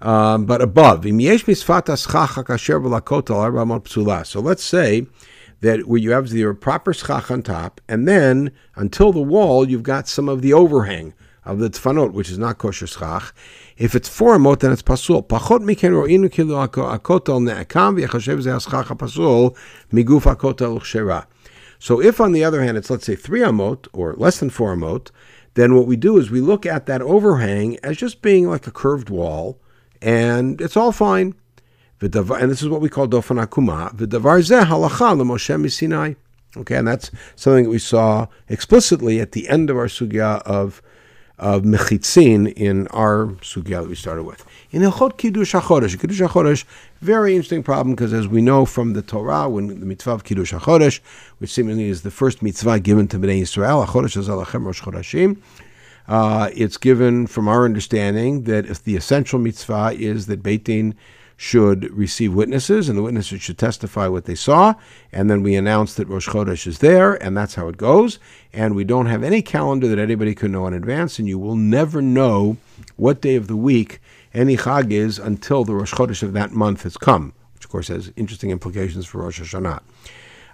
[0.00, 1.10] Um, but above, so
[4.40, 5.06] let's say
[5.60, 9.84] that where you have the proper schach on top, and then until the wall, you've
[9.84, 13.32] got some of the overhang of the tfanot, which is not kosher schach.
[13.76, 15.26] If it's four amot, then it's pasul.
[15.26, 19.56] Pachot miken ro'inu kilu akotel ne'akam v'yachashev ze haschach pasul
[19.92, 21.26] miguf akotel.
[21.78, 24.76] So if, on the other hand, it's let's say three amot or less than four
[24.76, 25.10] amot,
[25.54, 28.70] then what we do is we look at that overhang as just being like a
[28.70, 29.58] curved wall,
[30.00, 31.34] and it's all fine
[32.02, 33.94] and this is what we call dofan akuma.
[33.94, 36.14] V'davar zeh halacha l'Moshe Sinai.
[36.56, 40.82] Okay, and that's something that we saw explicitly at the end of our sugya of
[41.42, 44.46] of mechitzin in our sugya that we started with.
[44.70, 46.64] In Hilchot Kiddush HaChodesh, Kiddush HaChodesh,
[47.00, 50.52] very interesting problem because as we know from the Torah, when the mitzvah of Kiddush
[50.52, 51.00] HaChodesh,
[51.38, 55.36] which seemingly is the first mitzvah given to Bnei Yisrael, HaChodesh is Alachem Rosh Chodashim,
[56.06, 60.94] uh, it's given from our understanding that if the essential mitzvah is that Beit Din
[61.42, 64.72] should receive witnesses, and the witnesses should testify what they saw,
[65.10, 68.20] and then we announce that Rosh Chodesh is there, and that's how it goes.
[68.52, 71.56] And we don't have any calendar that anybody can know in advance, and you will
[71.56, 72.58] never know
[72.94, 74.00] what day of the week
[74.32, 77.88] any Chag is until the Rosh Chodesh of that month has come, which of course
[77.88, 79.82] has interesting implications for Rosh Hashanah.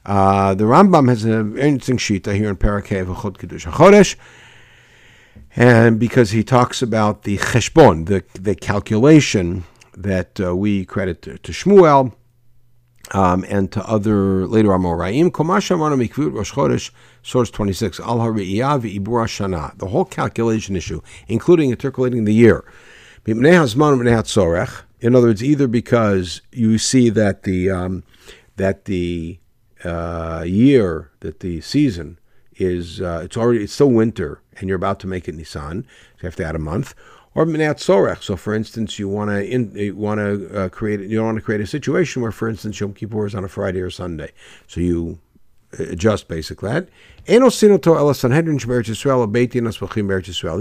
[0.07, 4.16] Uh, the Rambam has an interesting shita here in Parakeh of Chod Kiddush HaChodesh,
[5.55, 9.64] and because he talks about the cheshbon, the, the calculation
[9.99, 12.15] that uh, we credit to, to Shmuel
[13.13, 15.31] um, and to other later Amoraim.
[15.31, 16.91] Komasha Mikvut Rosh Chodesh,
[17.23, 22.65] source 26, Al Hari'iyah Ibura Shana, the whole calculation issue, including intercalating the year.
[23.27, 28.03] In other words, either because you see that the um,
[28.57, 29.39] that the
[29.85, 32.19] uh, year, that the season
[32.57, 36.23] is uh, it's already it's still winter and you're about to make it Nisan, so
[36.23, 36.95] you have to add a month,
[37.38, 38.20] or minat sorech.
[38.24, 41.68] So, for instance, you want to want to uh, create you want to create a
[41.68, 44.33] situation where, for instance, Yom Kippur is on a Friday or Sunday,
[44.66, 45.20] so you
[45.79, 46.88] uh, adjust basically that.
[47.27, 47.37] The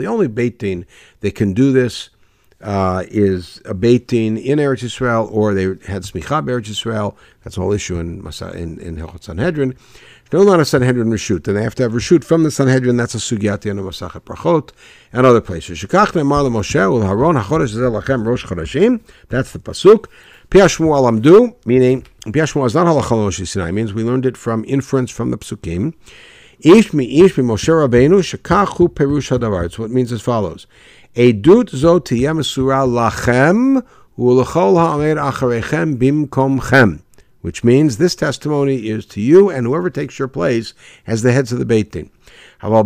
[0.07, 0.85] only Beit Din
[1.21, 2.09] that can do this
[2.61, 7.15] uh, is a Beit Din in Eretz Yisrael, or they had Smicha Eretz Yisrael.
[7.43, 9.75] That's whole issue in in, in Hilchot Sanhedrin.
[10.33, 11.47] No, not a Sanhedrin Rishut.
[11.47, 12.97] And they have to have Rishut from the Sanhedrin.
[12.97, 14.71] That's a Sugyat in Masachet Brachot
[15.13, 15.79] and other places.
[15.79, 18.99] Shekach Ne'mar Moshe Haron HaChodesh Lachem Rosh Chodeshim.
[19.29, 20.07] That's the Pasuk.
[20.51, 23.71] Piashmu Alamdu, meaning Piashmu is not Halachal Moshe Sinai.
[23.71, 25.93] means we learned it from inference from the Psukim.
[26.59, 29.71] Ish mi ish mi Moshe Rabbeinu shekachu perush hadavar.
[29.71, 30.67] So it means as follows.
[31.15, 33.81] Edut zo tiyeh mesura lachem
[34.17, 36.99] u'lechol ha'amer acharechem bimkomchem
[37.47, 40.73] which means this testimony is to you and whoever takes your place
[41.07, 42.11] as the heads of the Beit Din.
[42.61, 42.83] but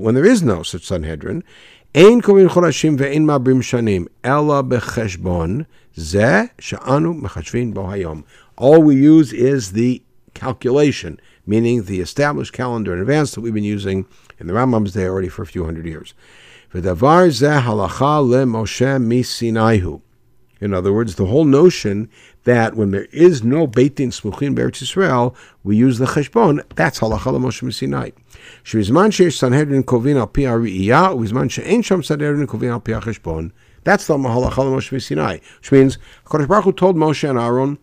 [0.00, 1.44] when there is no such Sanhedrin.
[1.94, 2.20] All
[8.82, 10.02] we use is the
[10.34, 14.04] calculation, meaning the established calendar in advance that we've been using
[14.40, 16.12] in the Rambam's day already for a few hundred years.
[16.74, 20.00] Ze halacha le Moshe misinaihu.
[20.64, 22.08] In other words, the whole notion
[22.44, 27.00] that when there is no Beit Din Smuchin Beretz Yisrael, we use the Cheshbon, that's
[27.00, 28.12] halacha Moshe Sinai.
[28.64, 33.50] Shvizman sheish Sanhedrin kovin al pi ha'ri'iyah, uvizman she'en sham Sanhedrin kovin al.
[33.84, 35.98] That's the halacha Moshe Sinai, which means
[36.28, 37.78] HaKadosh Baruch Hu told Moshe and Aaron,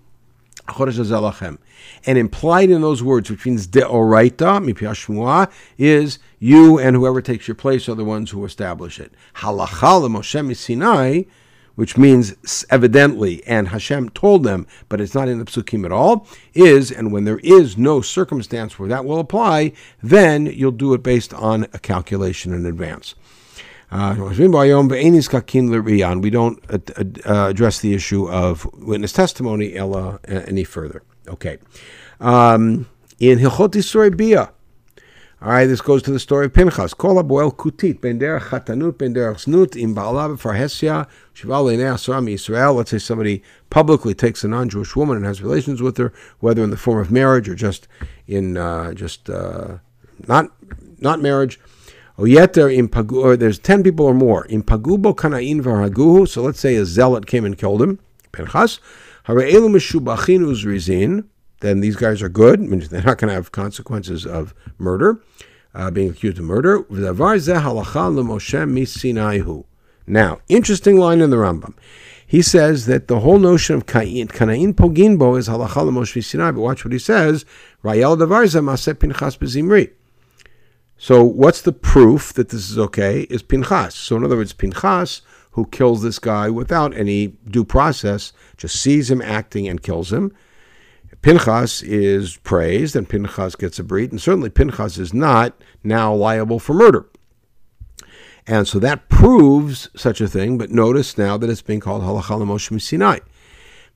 [2.08, 7.88] and implied in those words, which means deoraita, is you and whoever takes your place
[7.88, 9.12] are the ones who establish it.
[9.36, 11.24] Halacha Moshe Sinai
[11.82, 16.28] which means evidently, and Hashem told them, but it's not in the psukim at all,
[16.54, 19.72] is, and when there is no circumstance where that will apply,
[20.04, 23.16] then you'll do it based on a calculation in advance.
[23.90, 24.48] Uh, we
[26.30, 31.02] don't uh, address the issue of witness testimony Ella any further.
[31.28, 31.58] Okay.
[32.20, 32.88] Um,
[33.20, 34.16] in Hilchot Yisroi
[35.44, 36.94] all right, this goes to the story of Pinchas.
[36.94, 38.00] Kol kutit,
[41.84, 42.76] asram Yisrael.
[42.76, 46.70] Let's say somebody publicly takes a non-Jewish woman and has relations with her, whether in
[46.70, 47.88] the form of marriage or just
[48.28, 49.80] in, uh, just, uh,
[50.28, 50.52] not,
[51.00, 51.60] not marriage.
[52.20, 54.46] Oyeter im pagu, or there's 10 people or more.
[54.46, 57.98] In pagubo kana'in v'haguhu, so let's say a zealot came and killed him,
[58.32, 58.80] Pinchas.
[61.62, 62.60] Then these guys are good.
[62.64, 65.24] I mean, they're not going to have consequences of murder,
[65.74, 66.86] uh, being accused of murder.
[70.08, 71.74] Now, interesting line in the Rambam.
[72.28, 76.52] He says that the whole notion of Kanain Poginbo is halacha l'Moshe Sinai.
[76.52, 77.46] But watch what he says.
[77.84, 79.92] Rayel davarza maseh pinchas bezimri.
[80.98, 83.22] So what's the proof that this is okay?
[83.22, 83.96] Is Pinchas.
[83.96, 89.10] So in other words, Pinchas, who kills this guy without any due process, just sees
[89.10, 90.32] him acting and kills him.
[91.22, 95.54] Pinchas is praised and Pinchas gets a brit, and certainly Pinchas is not
[95.84, 97.08] now liable for murder.
[98.48, 102.42] And so that proves such a thing, but notice now that it's being called Halachal
[102.42, 103.20] Moshe Sinai.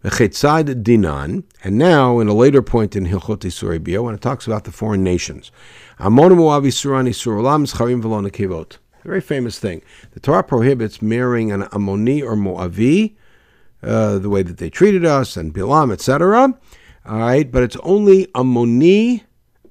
[0.03, 4.71] Dinan, and now in a later point in Hilchot Surabia, when it talks about the
[4.71, 5.51] foreign nations.
[5.99, 8.77] Amon Moavi Surani Surulam Scharim Velona Kevot.
[9.03, 9.81] Very famous thing.
[10.11, 13.15] The Torah prohibits marrying an Ammoni or Moavi,
[13.81, 16.53] uh, the way that they treated us, and Bilam, etc.
[17.07, 19.21] All right, but it's only Ammoni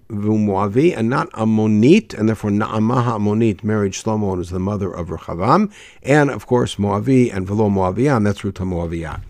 [0.09, 5.09] Moavi, and not Ammonit, and therefore Naamah Ammonit married Shlomo and is the mother of
[5.09, 5.73] Rechavam,
[6.05, 9.21] and of course Moavi and Velo Moavian, that's Ruta Moaviyah.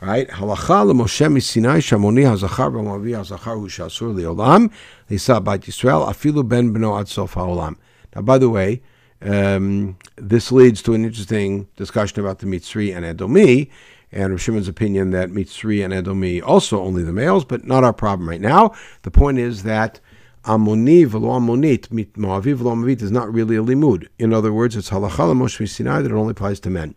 [0.00, 0.28] Right?
[0.30, 4.72] Halacha leMoshe miSinai shamoni hazachar b'moavi hazachar hu shasur liolam
[5.08, 7.76] lisa bat Yisrael afilu ben beno ad sof haolam.
[8.16, 8.82] Now, by the way,
[9.22, 13.70] um, this leads to an interesting discussion about the Mitzri and Edomi,
[14.14, 17.92] and Rav Shimon's opinion that Mitzri and Edomi also only the males, but not our
[17.92, 18.72] problem right now.
[19.02, 20.00] The point is that
[20.44, 24.06] Amoni v'lo Amonit, Moavi v'lo Moavit is not really a limud.
[24.18, 26.94] In other words, it's halacha Moshe Sinai that it only applies to men.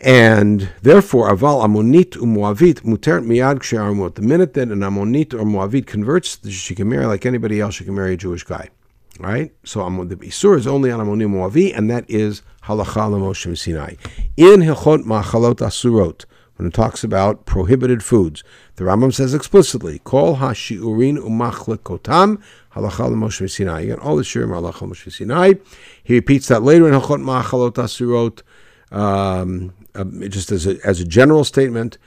[0.00, 4.16] And therefore, aval amonit umuavit muter miyad kshe'armut.
[4.16, 7.76] The minute that an amonit or muavit converts, she can marry like anybody else.
[7.76, 8.70] She can marry a Jewish guy,
[9.18, 9.52] right?
[9.64, 13.94] So the isur is only on amonim muavi, and that is halacha Moshe Sinai.
[14.36, 16.24] In hilchot machalot asurot,
[16.56, 18.44] when it talks about prohibited foods,
[18.76, 22.40] the Rambam says explicitly, "Kol hashiurin umachlikotam
[22.74, 25.54] halacha Moshe Sinai." Again, all the shirim halacha Moshe Sinai.
[26.02, 28.42] He repeats that later in hilchot machalot asurot.
[28.90, 31.98] Um, uh, just as a, as a general statement.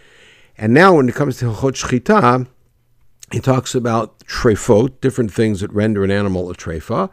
[0.57, 2.47] And now, when it comes to Hilchot Shchita,
[3.31, 7.09] he talks about trefot, different things that render an animal a trefa.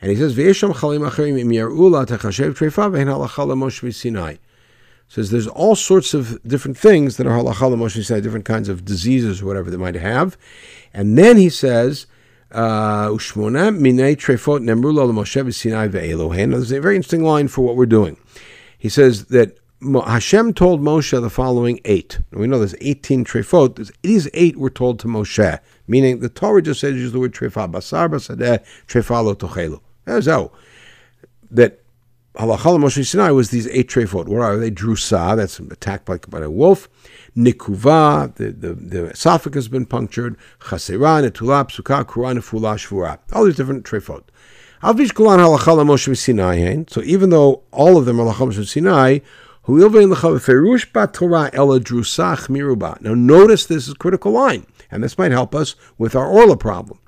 [0.00, 1.50] And he says, chalim im
[3.58, 4.36] Moshe Sinai.
[5.08, 8.84] Says there's all sorts of different things that are halacha Moshe Sinai, different kinds of
[8.84, 10.36] diseases or whatever they might have.
[10.92, 12.06] And then he says,
[12.52, 16.52] uh, Ushmona minei trefot nemru lo Moshe Sinai ve'elohen.
[16.52, 18.16] There's a very interesting line for what we're doing.
[18.78, 22.20] He says that Hashem told Moshe the following eight.
[22.32, 23.92] We know there's 18 trefot.
[24.02, 27.70] These eight were told to Moshe, meaning the Torah just says use the word trefa,
[27.70, 29.80] basar basadeh, trefa lo tochelu.
[30.04, 30.52] That's how.
[31.50, 31.82] That
[32.36, 34.28] halachal Moshe Sinai was these eight trefot.
[34.28, 34.70] Where are they?
[34.70, 36.88] Drusa, that's attacked by, by a wolf.
[37.36, 40.38] Nikuva, the, the, the esophagus has been punctured.
[40.60, 43.18] Chasera, netula, psuka, kura, nefula, shvura.
[43.34, 44.22] All these different trefot.
[44.82, 46.84] Moshe Sinai.
[46.88, 49.18] So even though all of them are halachal Moshe Sinai,
[53.00, 56.56] now notice this is a critical line, and this might help us with our Orla
[56.56, 57.00] problem,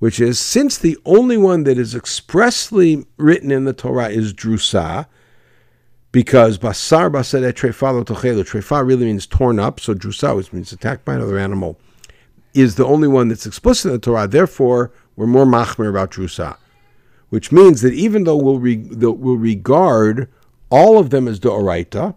[0.00, 5.06] which is since the only one that is expressly written in the Torah is drusa,
[6.10, 11.04] because basar basar trefa tochelu, trefa really means torn up, so drusa, which means attacked
[11.04, 11.78] by another animal,
[12.52, 14.26] is the only one that's explicit in the Torah.
[14.26, 16.56] Therefore, we're more machmir about drusa,
[17.28, 20.28] which means that even though we'll, re- we'll regard
[20.72, 22.16] all of them is doraita,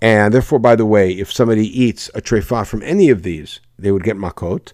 [0.00, 3.90] and therefore, by the way, if somebody eats a trefa from any of these, they
[3.90, 4.72] would get makot.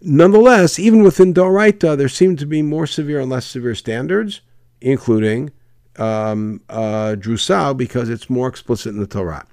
[0.00, 4.40] Nonetheless, even within doraita, there seem to be more severe and less severe standards,
[4.80, 5.52] including
[5.96, 9.46] um, uh, drusal, because it's more explicit in the Torah.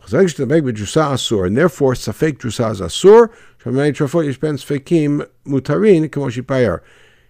[0.00, 3.30] And therefore, safek drusa is asur.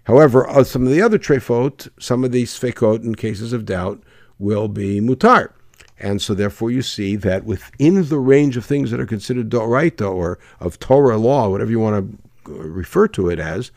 [0.04, 4.02] However, uh, some of the other trefot, some of these fekot in cases of doubt,
[4.38, 5.52] will be mutar.
[6.00, 10.08] And so, therefore, you see that within the range of things that are considered doraita
[10.08, 13.72] or of Torah law, whatever you want to refer to it as,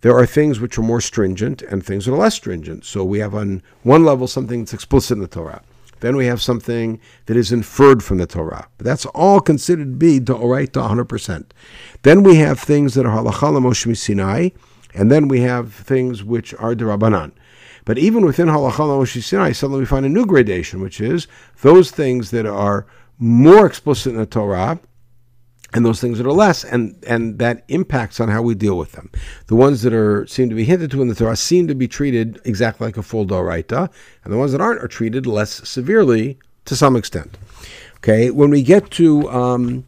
[0.00, 2.84] there are things which are more stringent and things that are less stringent.
[2.84, 5.62] So we have on one level something that's explicit in the Torah.
[6.00, 8.68] Then we have something that is inferred from the Torah.
[8.76, 11.46] But that's all considered to be doraita 100%.
[12.02, 14.50] Then we have things that are halachah Moshe Sinai,
[14.92, 17.32] and then we have things which are derabanan.
[17.84, 21.26] But even within Halacha Moshe Sinai, suddenly we find a new gradation, which is
[21.62, 22.86] those things that are
[23.18, 24.80] more explicit in the Torah
[25.74, 28.92] and those things that are less, and, and that impacts on how we deal with
[28.92, 29.10] them.
[29.48, 31.88] The ones that are seem to be hinted to in the Torah seem to be
[31.88, 33.90] treated exactly like a full Doraita,
[34.22, 37.36] and the ones that aren't are treated less severely to some extent.
[37.96, 39.84] Okay, when we get to um,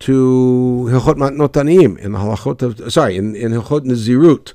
[0.00, 4.54] to Hilchot Matnotanim in the halachot of sorry in in Hilchot Nazirut,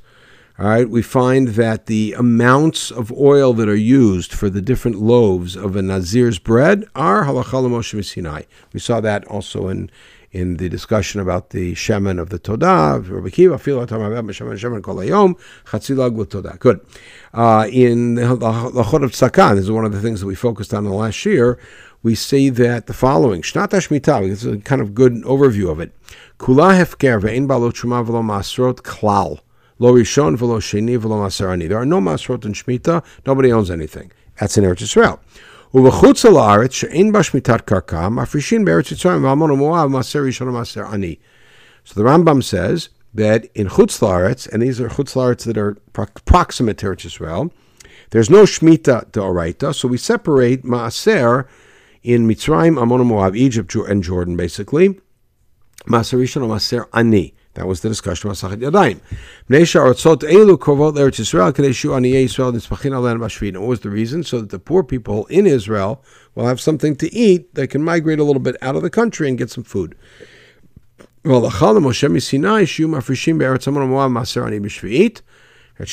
[0.59, 4.97] all right, we find that the amounts of oil that are used for the different
[4.97, 8.41] loaves of a Nazir's bread are halachah Moshe Sinai.
[8.73, 9.89] We saw that also in
[10.31, 12.99] in the discussion about the shemen of the Todah,
[16.59, 16.81] Good.
[17.33, 20.73] Uh, in the Chod of Tzakan, this is one of the things that we focused
[20.73, 21.57] on in the last year,
[22.03, 25.79] we see that the following, Shnat HaShmitah, this is a kind of good overview of
[25.79, 25.95] it.
[26.37, 29.39] Kula hefker ve'en balot shuma v'lo masrot klal.
[29.78, 31.68] Lo Rishon v'lo Sheni v'lo Masarani.
[31.68, 33.04] There are no Masrot in Shemitah.
[33.26, 34.12] Nobody owns anything.
[34.38, 35.18] That's in Eretz Yisrael.
[35.74, 41.16] ובחוץ לארץ שאין בה שמיטת קרקע, מפרישים בארץ יצרים ועמון ומואב מעשר ראשון ומעשר עני.
[41.84, 45.76] So the Rambam says that in Chutz Laaretz, and these are Chutz Laaretz that are
[45.92, 47.50] pro- proximate to Eretz Yisrael,
[48.10, 51.46] there's no Shemitah Oraita, so we separate Maaser
[52.04, 55.00] in Mitzrayim, Ammon, Moab, Egypt, and Jordan, basically.
[55.86, 57.34] Maaser Rishon and Maaser Ani.
[57.55, 58.99] That was the discussion about Sachet Yadayim.
[59.49, 63.57] elu korvot l'Eretz Yisrael kadei shu aniyei Yisrael nitzpachin alen b'shvit.
[63.57, 64.23] What was the reason?
[64.23, 66.03] So that the poor people in Israel
[66.35, 67.53] will have something to eat.
[67.55, 69.95] They can migrate a little bit out of the country and get some food.
[71.25, 74.59] Well, the Chalam Moshe Misinai shu mafrishim be'eretz Amon maser ani.
[75.81, 75.87] And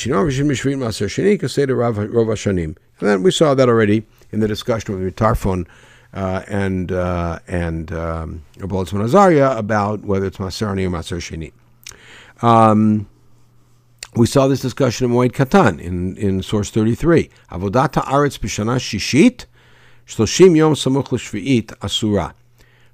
[2.99, 5.65] then we saw that already in the discussion with the Tarfon
[6.17, 11.53] uh, and uh, and um, Azaria about whether it's Maserani or Maser Sheni.
[12.43, 13.07] Um,
[14.15, 17.29] we saw this discussion in Moed Katan in, in source 33.
[17.51, 19.45] Avodata Aretz B'Shana Shishit
[20.07, 22.33] Shloshim Yom Samuch L'Shvi'it Asura.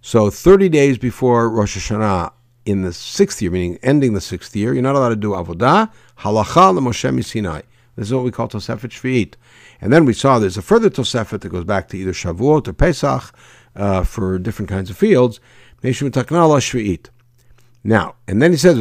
[0.02, 2.34] So 30 days before Rosh Hashanah
[2.66, 5.90] in the sixth year, meaning ending the sixth year, you're not allowed to do avodah,
[6.20, 7.62] halacha Moshe Sinai.
[7.96, 9.36] This is what we call Tosefet Shvi'it.
[9.84, 12.74] And then we saw there's a further Tosefet that goes back to either Shavuot or
[12.74, 13.36] Pesach
[13.76, 15.42] uh, for different kinds of fields.
[17.84, 18.80] Now, and then he says,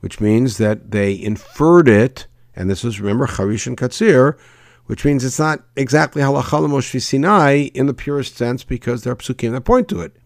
[0.00, 4.38] which means that they inferred it, and this is, remember, Charish and Katsir,
[4.86, 9.16] which means it's not exactly halacha Moshe Sinai in the purest sense because there are
[9.16, 10.16] psukim that point to it,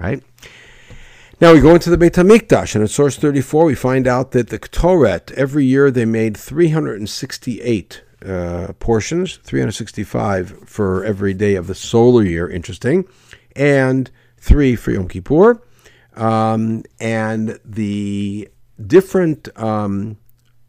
[0.00, 0.24] right?
[1.42, 4.50] Now we go into the Beit Hamikdash, and in source 34 we find out that
[4.50, 11.74] the Ktoret every year they made 368 uh, portions, 365 for every day of the
[11.74, 12.48] solar year.
[12.48, 13.08] Interesting,
[13.56, 15.60] and three for Yom Kippur,
[16.14, 18.48] um, and the
[18.86, 20.18] different um,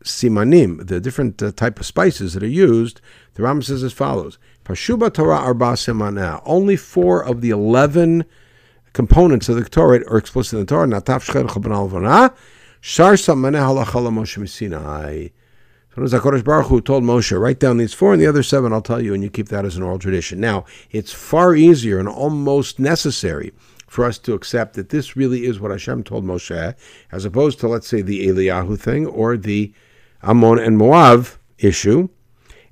[0.04, 3.00] simanim, the different uh, type of spices that are used,
[3.36, 6.42] the Ram says as follows: Pashuba Torah arba simana.
[6.48, 8.26] Only four of the eleven
[8.94, 10.88] components of the Torah are explicit in the Torah.
[10.88, 12.34] Natav shcher chaban alvana,
[12.80, 15.30] shar samane halachala Moshe Sinai.
[15.96, 18.82] So HaKadosh Baruch Hu told Moshe, write down these four, and the other seven I'll
[18.82, 20.40] tell you, and you keep that as an oral tradition.
[20.40, 23.54] Now, it's far easier and almost necessary
[23.88, 26.74] for us to accept that this really is what Hashem told Moshe,
[27.12, 29.72] as opposed to, let's say, the Eliyahu thing or the
[30.24, 31.28] Ammon and Moab
[31.60, 32.10] issue,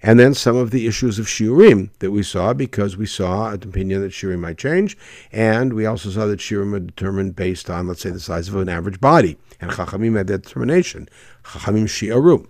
[0.01, 3.63] and then some of the issues of Shiurim that we saw because we saw an
[3.63, 4.97] opinion that Shiurim might change,
[5.31, 8.55] and we also saw that Shiurim are determined based on, let's say, the size of
[8.55, 11.07] an average body, and Chachamim had that determination.
[11.43, 12.49] Chachamim Shi'aru.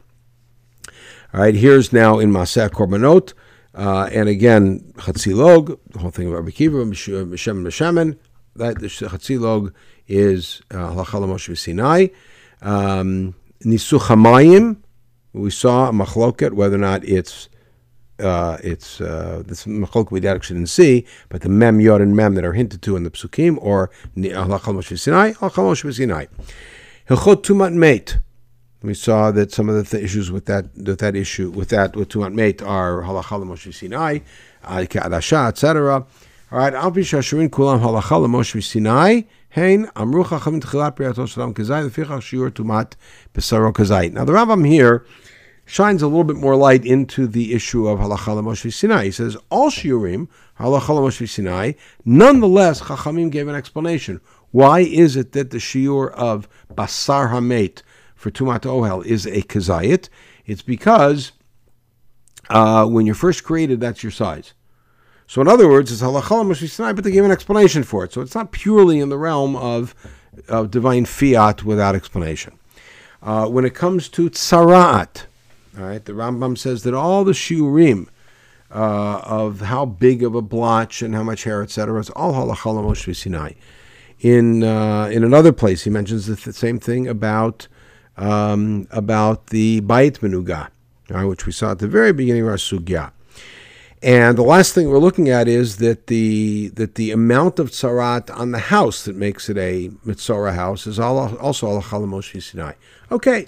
[1.34, 3.34] All right, here's now in Maseh Korbanot,
[3.74, 8.18] uh, and again, Chatzilog, the whole thing of Rabbi Kiva, Mishem Meshemen,
[8.56, 9.74] that the Chatzilog
[10.08, 12.08] is uh, Halachal Moshe Sinai.
[12.62, 13.34] Um,
[13.64, 14.78] Nisuch Hamayim,
[15.34, 17.50] we saw a machloket whether or not it's
[18.20, 22.46] uh, it's uh, this machloket we didn't see, but the mem yod and mem that
[22.46, 26.26] are hinted to in the psukim or halachal moshe sinai, halachal moshe sinai.
[27.10, 28.20] Hilchot tumat mate.
[28.84, 31.96] We saw that some of the th- issues with that with that issue with that
[31.96, 34.20] with tumat mate are halachal moshe sinai,
[34.64, 36.06] adasha, etc.
[36.52, 39.22] All right, al shashurin kulam halachal moshe sinai.
[39.54, 42.94] Hein tchilat briyato shalom lefichach shiur tumat.
[44.14, 45.06] Now the Rambam here
[45.66, 49.04] shines a little bit more light into the issue of halacha Moshe Sinai.
[49.04, 51.74] He says all shiurim halacha Moshe Sinai.
[52.06, 54.22] Nonetheless, Chachamim gave an explanation.
[54.52, 57.82] Why is it that the shiur of basar hamet
[58.16, 60.08] for tumat ohel is a kazayit?
[60.46, 61.34] It's because
[62.50, 64.54] uh, when you're first created, that's your size.
[65.32, 68.12] So in other words, it's halachah Moshe Sinai, but they gave an explanation for it.
[68.12, 69.96] So it's not purely in the realm of,
[70.50, 72.60] of divine fiat without explanation.
[73.24, 75.28] Uh, when it comes to tzaraat,
[75.80, 78.10] all right, the Rambam says that all the shiurim
[78.72, 82.84] uh, of how big of a blotch and how much hair, etc., is all halachah
[82.84, 83.54] Moshe Sinai.
[84.20, 87.70] In uh, in another place, he mentions the same thing about
[88.18, 90.72] um, about the bayit menuga,
[91.26, 93.14] which we saw at the very beginning of our sugya.
[94.04, 98.36] And the last thing we're looking at is that the that the amount of tzarat
[98.36, 102.74] on the house that makes it a mitzora house is also al Moshe Sinai.
[103.12, 103.46] Okay,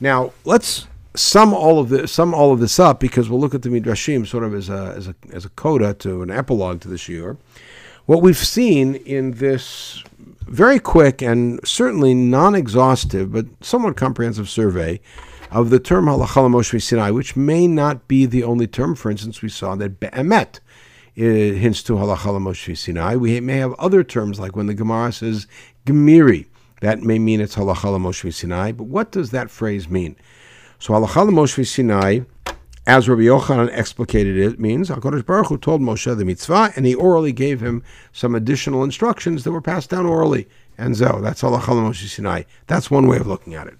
[0.00, 3.62] now let's sum all of this sum all of this up because we'll look at
[3.62, 6.88] the midrashim sort of as a as a as a coda to an epilogue to
[6.88, 7.36] the shiur.
[8.06, 10.02] What we've seen in this
[10.48, 15.00] very quick and certainly non-exhaustive but somewhat comprehensive survey
[15.52, 18.94] of the term halachah Moshe Sinai, which may not be the only term.
[18.94, 20.60] For instance, we saw that be'emet
[21.14, 23.16] it hints to halachah Moshe Sinai.
[23.16, 25.46] We may have other terms like when the Gemara says
[25.84, 26.46] gemiri,
[26.80, 28.72] that may mean it's halachah Moshe Sinai.
[28.72, 30.16] But what does that phrase mean?
[30.78, 32.20] So halachah Moshe Sinai,
[32.86, 36.94] as Rabbi Yochanan explicated it, means Hakadosh Baruch Hu told Moshe the mitzvah, and he
[36.94, 37.82] orally gave him
[38.12, 40.48] some additional instructions that were passed down orally.
[40.78, 42.44] And so that's halachah Moshe Sinai.
[42.68, 43.76] That's one way of looking at it.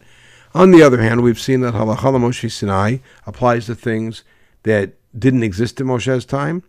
[0.55, 4.23] On the other hand, we've seen that Halacha Moshe Sinai applies to things
[4.65, 6.63] that didn't exist in Moshe's time,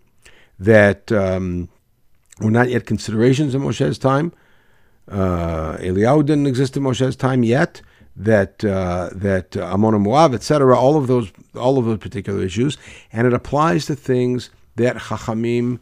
[0.57, 1.67] that um,
[2.39, 4.31] were not yet considerations in Moshe's time.
[5.09, 7.81] Uh, Eliyahu didn't exist in Moshe's time yet.
[8.15, 10.77] That uh, that uh, Ammon and Moab, etc.
[10.77, 12.77] All of those, all of those particular issues,
[13.11, 15.79] and it applies to things that Chachamim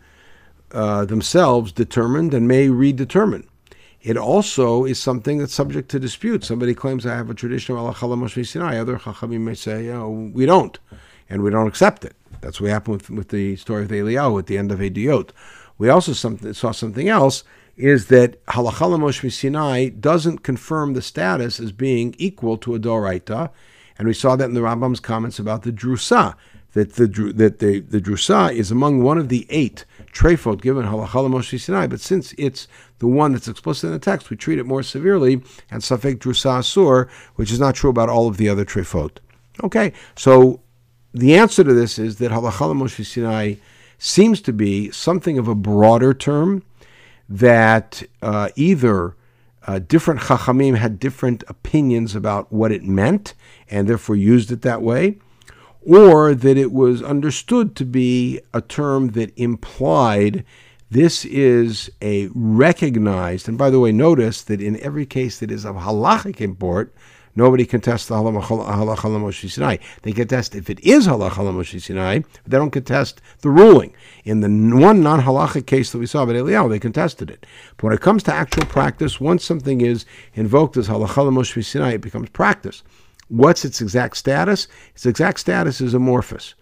[0.72, 3.46] uh, themselves determined and may redetermine.
[4.04, 6.44] It also is something that's subject to dispute.
[6.44, 8.80] Somebody claims I have a tradition of Allah Moshe Sinai.
[8.80, 10.80] Other Chachamim may say, oh, we don't,
[11.30, 12.16] and we don't accept it.
[12.42, 15.30] That's what happened with, with the story of Eliyahu at the end of Ediyot.
[15.78, 17.44] We also some, saw something else,
[17.78, 23.52] is that Halachala Moshe Sinai doesn't confirm the status as being equal to a Doraita,
[23.98, 26.36] and we saw that in the Rambam's comments about the Drusa,
[26.74, 31.30] that the that the, the Drusa is among one of the eight trefot given Halachala
[31.30, 32.68] Moshe Sinai, but since it's
[33.02, 35.42] the one that's explicit in the text, we treat it more severely,
[35.72, 39.18] and Safek Drusa Asur, which is not true about all of the other trefot.
[39.64, 40.62] Okay, so
[41.12, 43.56] the answer to this is that Halachala Moshe Sinai
[43.98, 46.62] seems to be something of a broader term
[47.28, 49.16] that uh, either
[49.66, 53.34] uh, different Chachamim had different opinions about what it meant
[53.68, 55.18] and therefore used it that way,
[55.84, 60.46] or that it was understood to be a term that implied
[60.92, 65.66] this is a recognized, and by the way, notice that in every case that is
[65.66, 66.94] of halachic import,
[67.34, 69.78] nobody contests the halacha Moshe Sinai.
[70.02, 73.96] They contest if it is halacha Moshe Sinai, but they don't contest the ruling.
[74.26, 77.46] In the one non-halachic case that we saw about Eliyahu, they contested it.
[77.78, 81.94] But when it comes to actual practice, once something is invoked as halacha Moshe Sinai,
[81.94, 82.84] it becomes practice.
[83.30, 84.68] What's its exact status?
[84.94, 86.54] Its exact status is amorphous.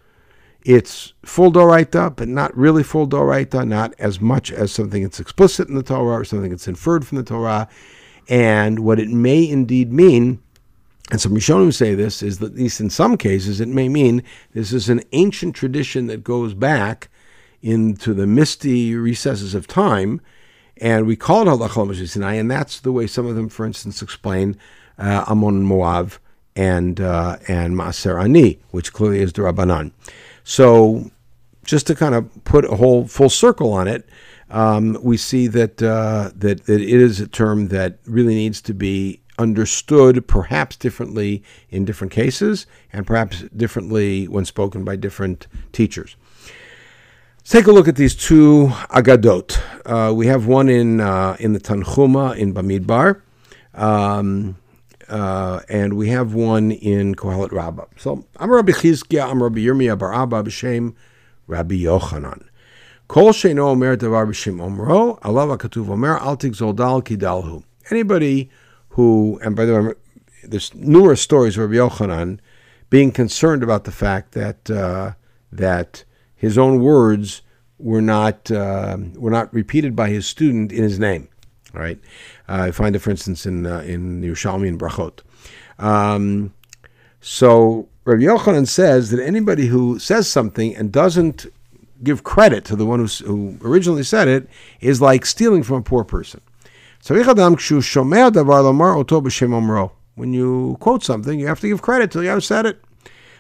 [0.66, 5.70] It's full doraita, but not really full doraita, not as much as something that's explicit
[5.70, 7.70] in the Torah or something that's inferred from the Torah.
[8.28, 10.42] And what it may indeed mean,
[11.12, 14.22] and some Rishonim say this, is that at least in some cases it may mean
[14.54, 17.10] this is an ancient tradition that goes back
[17.62, 20.22] into the misty recesses of time,
[20.78, 24.02] and we call it Halachah Sinai, and that's the way some of them, for instance,
[24.02, 24.58] explain
[24.98, 26.14] uh, Ammon and Moab
[26.56, 29.92] and uh, and Maaser Ani, which clearly is the Rabbanan.
[30.50, 31.12] So,
[31.64, 34.10] just to kind of put a whole full circle on it,
[34.50, 38.74] um, we see that, uh, that that it is a term that really needs to
[38.74, 46.16] be understood, perhaps differently in different cases, and perhaps differently when spoken by different teachers.
[47.38, 49.56] Let's take a look at these two agadot.
[49.86, 53.22] Uh, we have one in uh, in the Tanhuma in Bamidbar.
[53.76, 54.58] Um,
[55.10, 57.86] uh, and we have one in Kohelet Rabbah.
[57.98, 60.96] So I'm Rabbi Chizkiah, I'm Rabbi Yirmiyah Bar Abba b'shem
[61.48, 62.44] Rabbi Yochanan.
[63.08, 67.64] Kol sheino omer davar b'shem omro, alav katuv omer al tigzol dal kidalhu.
[67.90, 68.50] Anybody
[68.90, 69.94] who, and by the way,
[70.44, 72.40] there's numerous stories of Rabbi Yochanan
[72.90, 75.14] being concerned about the fact that uh,
[75.52, 76.04] that
[76.36, 77.42] his own words
[77.78, 81.30] were not uh, were not repeated by his student in his name.
[81.72, 85.20] Right, uh, I find it, for instance, in uh, in Yerushalmi and Brachot.
[85.78, 86.54] Um,
[87.22, 91.46] so Rabbi Yochanan says that anybody who says something and doesn't
[92.04, 94.50] give credit to the one who, who originally said it
[94.82, 96.42] is like stealing from a poor person.
[100.16, 102.82] When you quote something, you have to give credit to the other said it.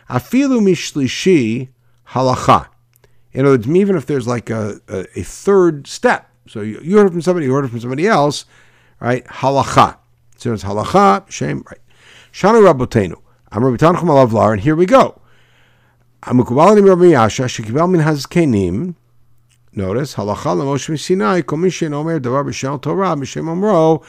[0.09, 1.69] Afilu mishlishi
[2.09, 2.67] halacha.
[3.31, 6.97] In other words, even if there's like a, a, a third step, so you, you
[6.97, 8.45] heard it from somebody, you heard it from somebody else,
[8.99, 9.25] right?
[9.25, 9.97] Halacha.
[10.37, 11.79] So it's halacha, shame, right?
[12.31, 13.15] Shana Rabbotenu.
[13.51, 15.19] I'm Rabbi Tanchum Alavlar, and here we go.
[16.23, 18.95] Amukubalanim Rabbi Yasha, Shekibal min hazkenim.
[19.73, 24.03] Notice, halacha Sinai, kol mishen omer davar b'shel Torah, halav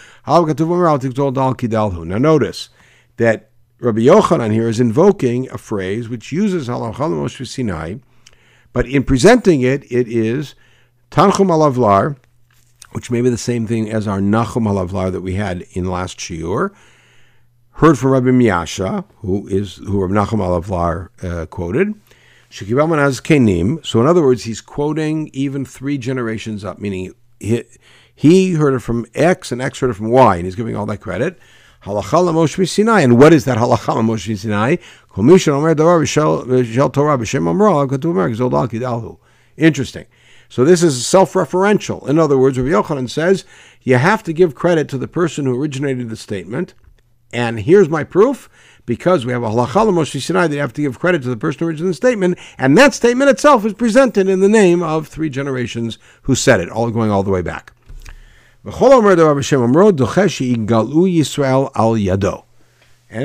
[0.49, 2.05] katuv omer al tikzol dal kidalhu.
[2.07, 2.68] Now notice
[3.16, 7.97] that Rabbi Yochanan here is invoking a phrase which uses halacha l'moshe Sinai,
[8.72, 10.55] but in presenting it, it is
[11.11, 12.16] Tanchum Alavlar,
[12.93, 16.18] which may be the same thing as our Nachum Halavlar that we had in last
[16.18, 16.74] Shiur,
[17.72, 21.95] heard from Rabbi Miyasha, who is who Rabbi Nachum Halavlar uh, quoted.
[22.51, 23.84] Shekibaman has kenim.
[23.86, 27.62] So in other words, he's quoting even three generations up, meaning he,
[28.14, 30.86] he heard it from X and X heard it from Y, and he's giving all
[30.86, 31.38] that credit.
[31.84, 33.01] Halacha Moshe Sinai.
[33.01, 34.76] And what is that halacha Moshe Sinai?
[39.57, 40.07] Interesting.
[40.51, 42.07] So this is self-referential.
[42.07, 43.46] In other words, Rabbi Yochanan says
[43.82, 46.74] you have to give credit to the person who originated the statement.
[47.32, 48.51] And here's my proof.
[48.86, 51.61] Because we have a halacha Moshe Sinai, they have to give credit to the person
[51.61, 55.30] who originated the statement, and that statement itself is presented in the name of three
[55.30, 57.72] generations who said it, all going all the way back.
[58.64, 58.74] And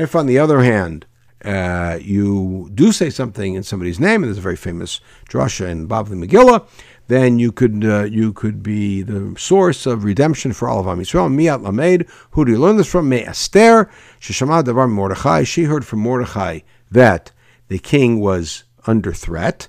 [0.01, 1.05] if, on the other hand,
[1.43, 5.87] uh, you do say something in somebody's name, and there's a very famous drasha in
[5.87, 6.67] Bavli Megillah,
[7.07, 10.99] then you could uh, you could be the source of redemption for all of Am
[10.99, 11.29] Yisrael.
[11.33, 13.09] Miat Lamed, who do you learn this from?
[13.09, 13.89] Me Esther,
[14.19, 15.43] Sheshama Davar Mordechai.
[15.43, 17.31] She heard from Mordechai that
[17.67, 19.67] the king was under threat,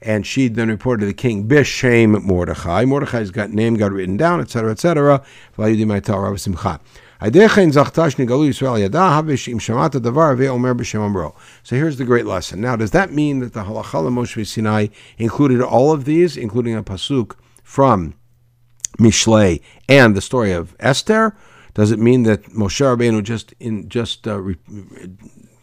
[0.00, 2.84] and she then reported to the king Bishem Mordechai.
[2.84, 5.22] Mordechai's got name got written down, etc., etc.
[7.22, 7.28] So
[11.76, 12.62] here's the great lesson.
[12.62, 14.86] Now, does that mean that the halacha Moshe Sinai
[15.18, 18.14] included all of these, including a pasuk from
[18.98, 21.36] Mishlei and the story of Esther?
[21.74, 24.56] Does it mean that Moshe Rabbeinu just in just uh, re-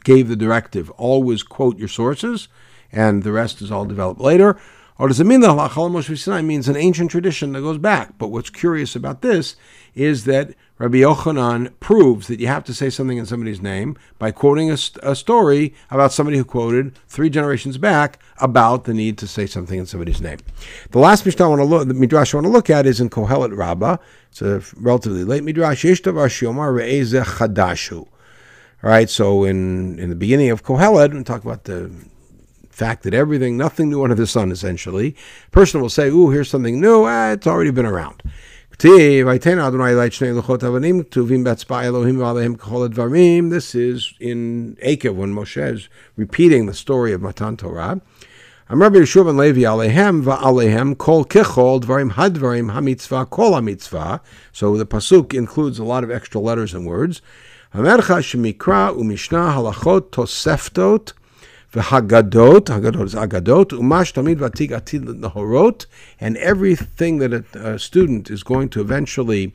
[0.04, 2.50] gave the directive, always quote your sources,
[2.92, 4.60] and the rest is all developed later?
[5.00, 8.20] Or does it mean that halacha Moshe Sinai means an ancient tradition that goes back?
[8.20, 9.56] But what's curious about this
[9.96, 14.30] is that Rabbi Yochanan proves that you have to say something in somebody's name by
[14.30, 19.28] quoting a, a, story about somebody who quoted three generations back about the need to
[19.28, 20.38] say something in somebody's name.
[20.92, 23.02] The last Mishnah I want to look, the Midrash I want to look at is
[23.02, 23.98] in Kohelet Rabbah.
[24.30, 25.84] It's a relatively late Midrash.
[25.84, 28.08] chadashu.
[28.84, 31.92] All right, so in, in the beginning of Kohelet, we talk about the
[32.70, 35.16] fact that everything, nothing new under the sun, essentially.
[35.48, 37.06] A person will say, ooh, here's something new.
[37.06, 38.22] Ah, it's already been around.
[38.80, 39.34] This is
[44.20, 48.00] in Akev when Moshe is repeating the story of Matan Torah.
[48.70, 54.20] I'm Rabbi Yeshua ben Levi Alehem va'alehem kol kichol dvarim hadvarim hamitzvah kol hamitzvah.
[54.52, 57.24] So the pasuk includes a lot of extra letters and words.
[57.74, 61.14] Amercha shemikra umishna halachot toseftot
[61.74, 65.86] v'hagadot, hagadot is agadot, umash tamid vatik atid nahorot,
[66.20, 69.54] and everything that a, a, student is going to eventually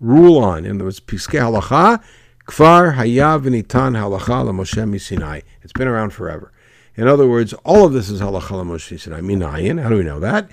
[0.00, 2.02] rule on, in other words, piskei halacha,
[2.46, 5.42] kfar hayav v'nitan halacha l'Moshe misinai.
[5.62, 6.52] It's been around forever.
[6.96, 9.20] In other words, all of this is halacha l'Moshe Sinai.
[9.20, 10.48] Minayin, how do we know that?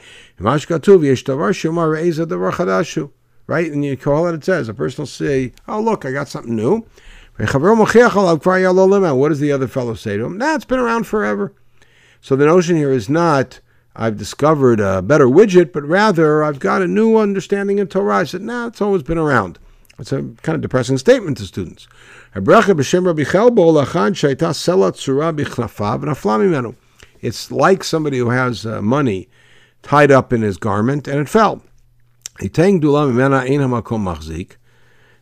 [3.48, 3.72] Right?
[3.72, 6.56] And you call it, it says, a person will say, oh, look, I got something
[6.56, 6.86] new.
[9.16, 10.38] What does the other fellow say to him?
[10.38, 11.54] Nah, it's been around forever.
[12.22, 13.60] So the notion here is not,
[13.96, 18.18] I've discovered a better widget, but rather, I've got a new understanding in Torah.
[18.18, 19.58] I said, nah, it's always been around.
[19.98, 21.88] It's a kind of depressing statement to students.
[27.20, 29.30] It's like somebody who has uh, money
[29.84, 31.62] tied up in his garment and it fell.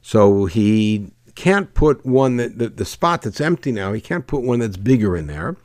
[0.02, 4.44] So he can't put one that the, the spot that's empty now, he can't put
[4.44, 5.56] one that's bigger in there.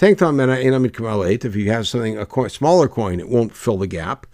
[0.00, 4.26] If you have something, a coin, smaller coin, it won't fill the gap.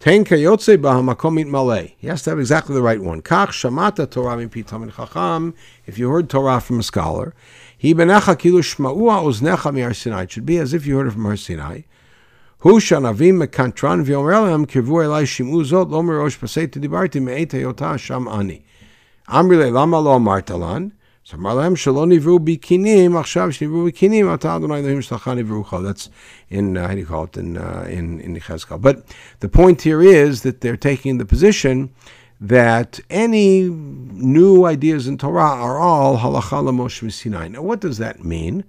[0.00, 1.88] Ten bahamakomit male.
[1.96, 3.22] He has to have exactly the right one.
[3.22, 5.54] Kach shamata Torah min pitamin chacham.
[5.86, 7.32] If you heard Torah from a scholar,
[7.78, 10.24] he benecha kilu shmaua uznecha mi'ar Sinai.
[10.24, 11.82] It should be as if you heard it from Har Sinai.
[12.58, 18.28] Hu shanavim mekantran v'yomer elem kivu elai shimu zot lo pasei tedibarti me'et hayota sham
[18.28, 18.62] ani.
[19.28, 20.92] Lama lo martalan.
[21.26, 26.10] So Marlem Bikinim, Achshav Bikinim, That's
[26.50, 28.78] in, uh, how do you call it, in, uh, in, in Yechezkel.
[28.78, 29.06] But
[29.40, 31.94] the point here is that they're taking the position
[32.38, 37.48] that any new ideas in Torah are all halacha l'mosh Sinai.
[37.48, 38.64] Now, what does that mean?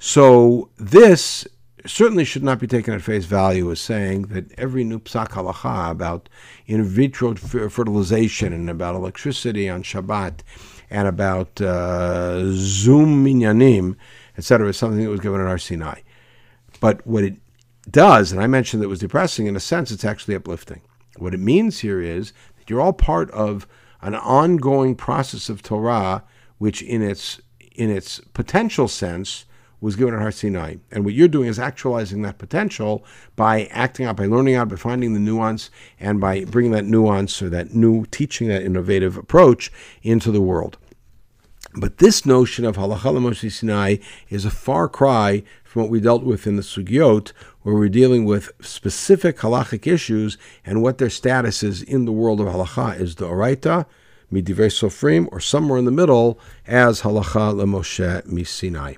[0.00, 1.46] So this
[1.86, 5.90] certainly should not be taken at face value as saying that every new psak halacha
[5.90, 6.28] about
[6.66, 10.40] in vitro fertilization and about electricity on Shabbat
[10.90, 13.96] and about uh, Zoom minyanim,
[14.36, 16.00] etc., is something that was given at Har Sinai.
[16.80, 17.36] But what it
[17.90, 20.82] does, and I mentioned that it was depressing, in a sense, it's actually uplifting.
[21.16, 23.66] What it means here is that you're all part of
[24.02, 26.24] an ongoing process of Torah,
[26.58, 27.40] which in its
[27.72, 29.44] in its potential sense
[29.80, 30.76] was given at Har Sinai.
[30.90, 33.04] And what you're doing is actualizing that potential
[33.36, 37.40] by acting out, by learning out, by finding the nuance, and by bringing that nuance
[37.40, 39.72] or that new teaching, that innovative approach
[40.02, 40.76] into the world.
[41.74, 43.96] But this notion of halacha Moshe Sinai
[44.28, 48.24] is a far cry from what we dealt with in the sugyot, where we're dealing
[48.24, 53.14] with specific halachic issues and what their status is in the world of halacha is
[53.14, 53.86] the oraita,
[54.32, 58.94] midivrei sofrim, or somewhere in the middle as halacha Moshe Sinai.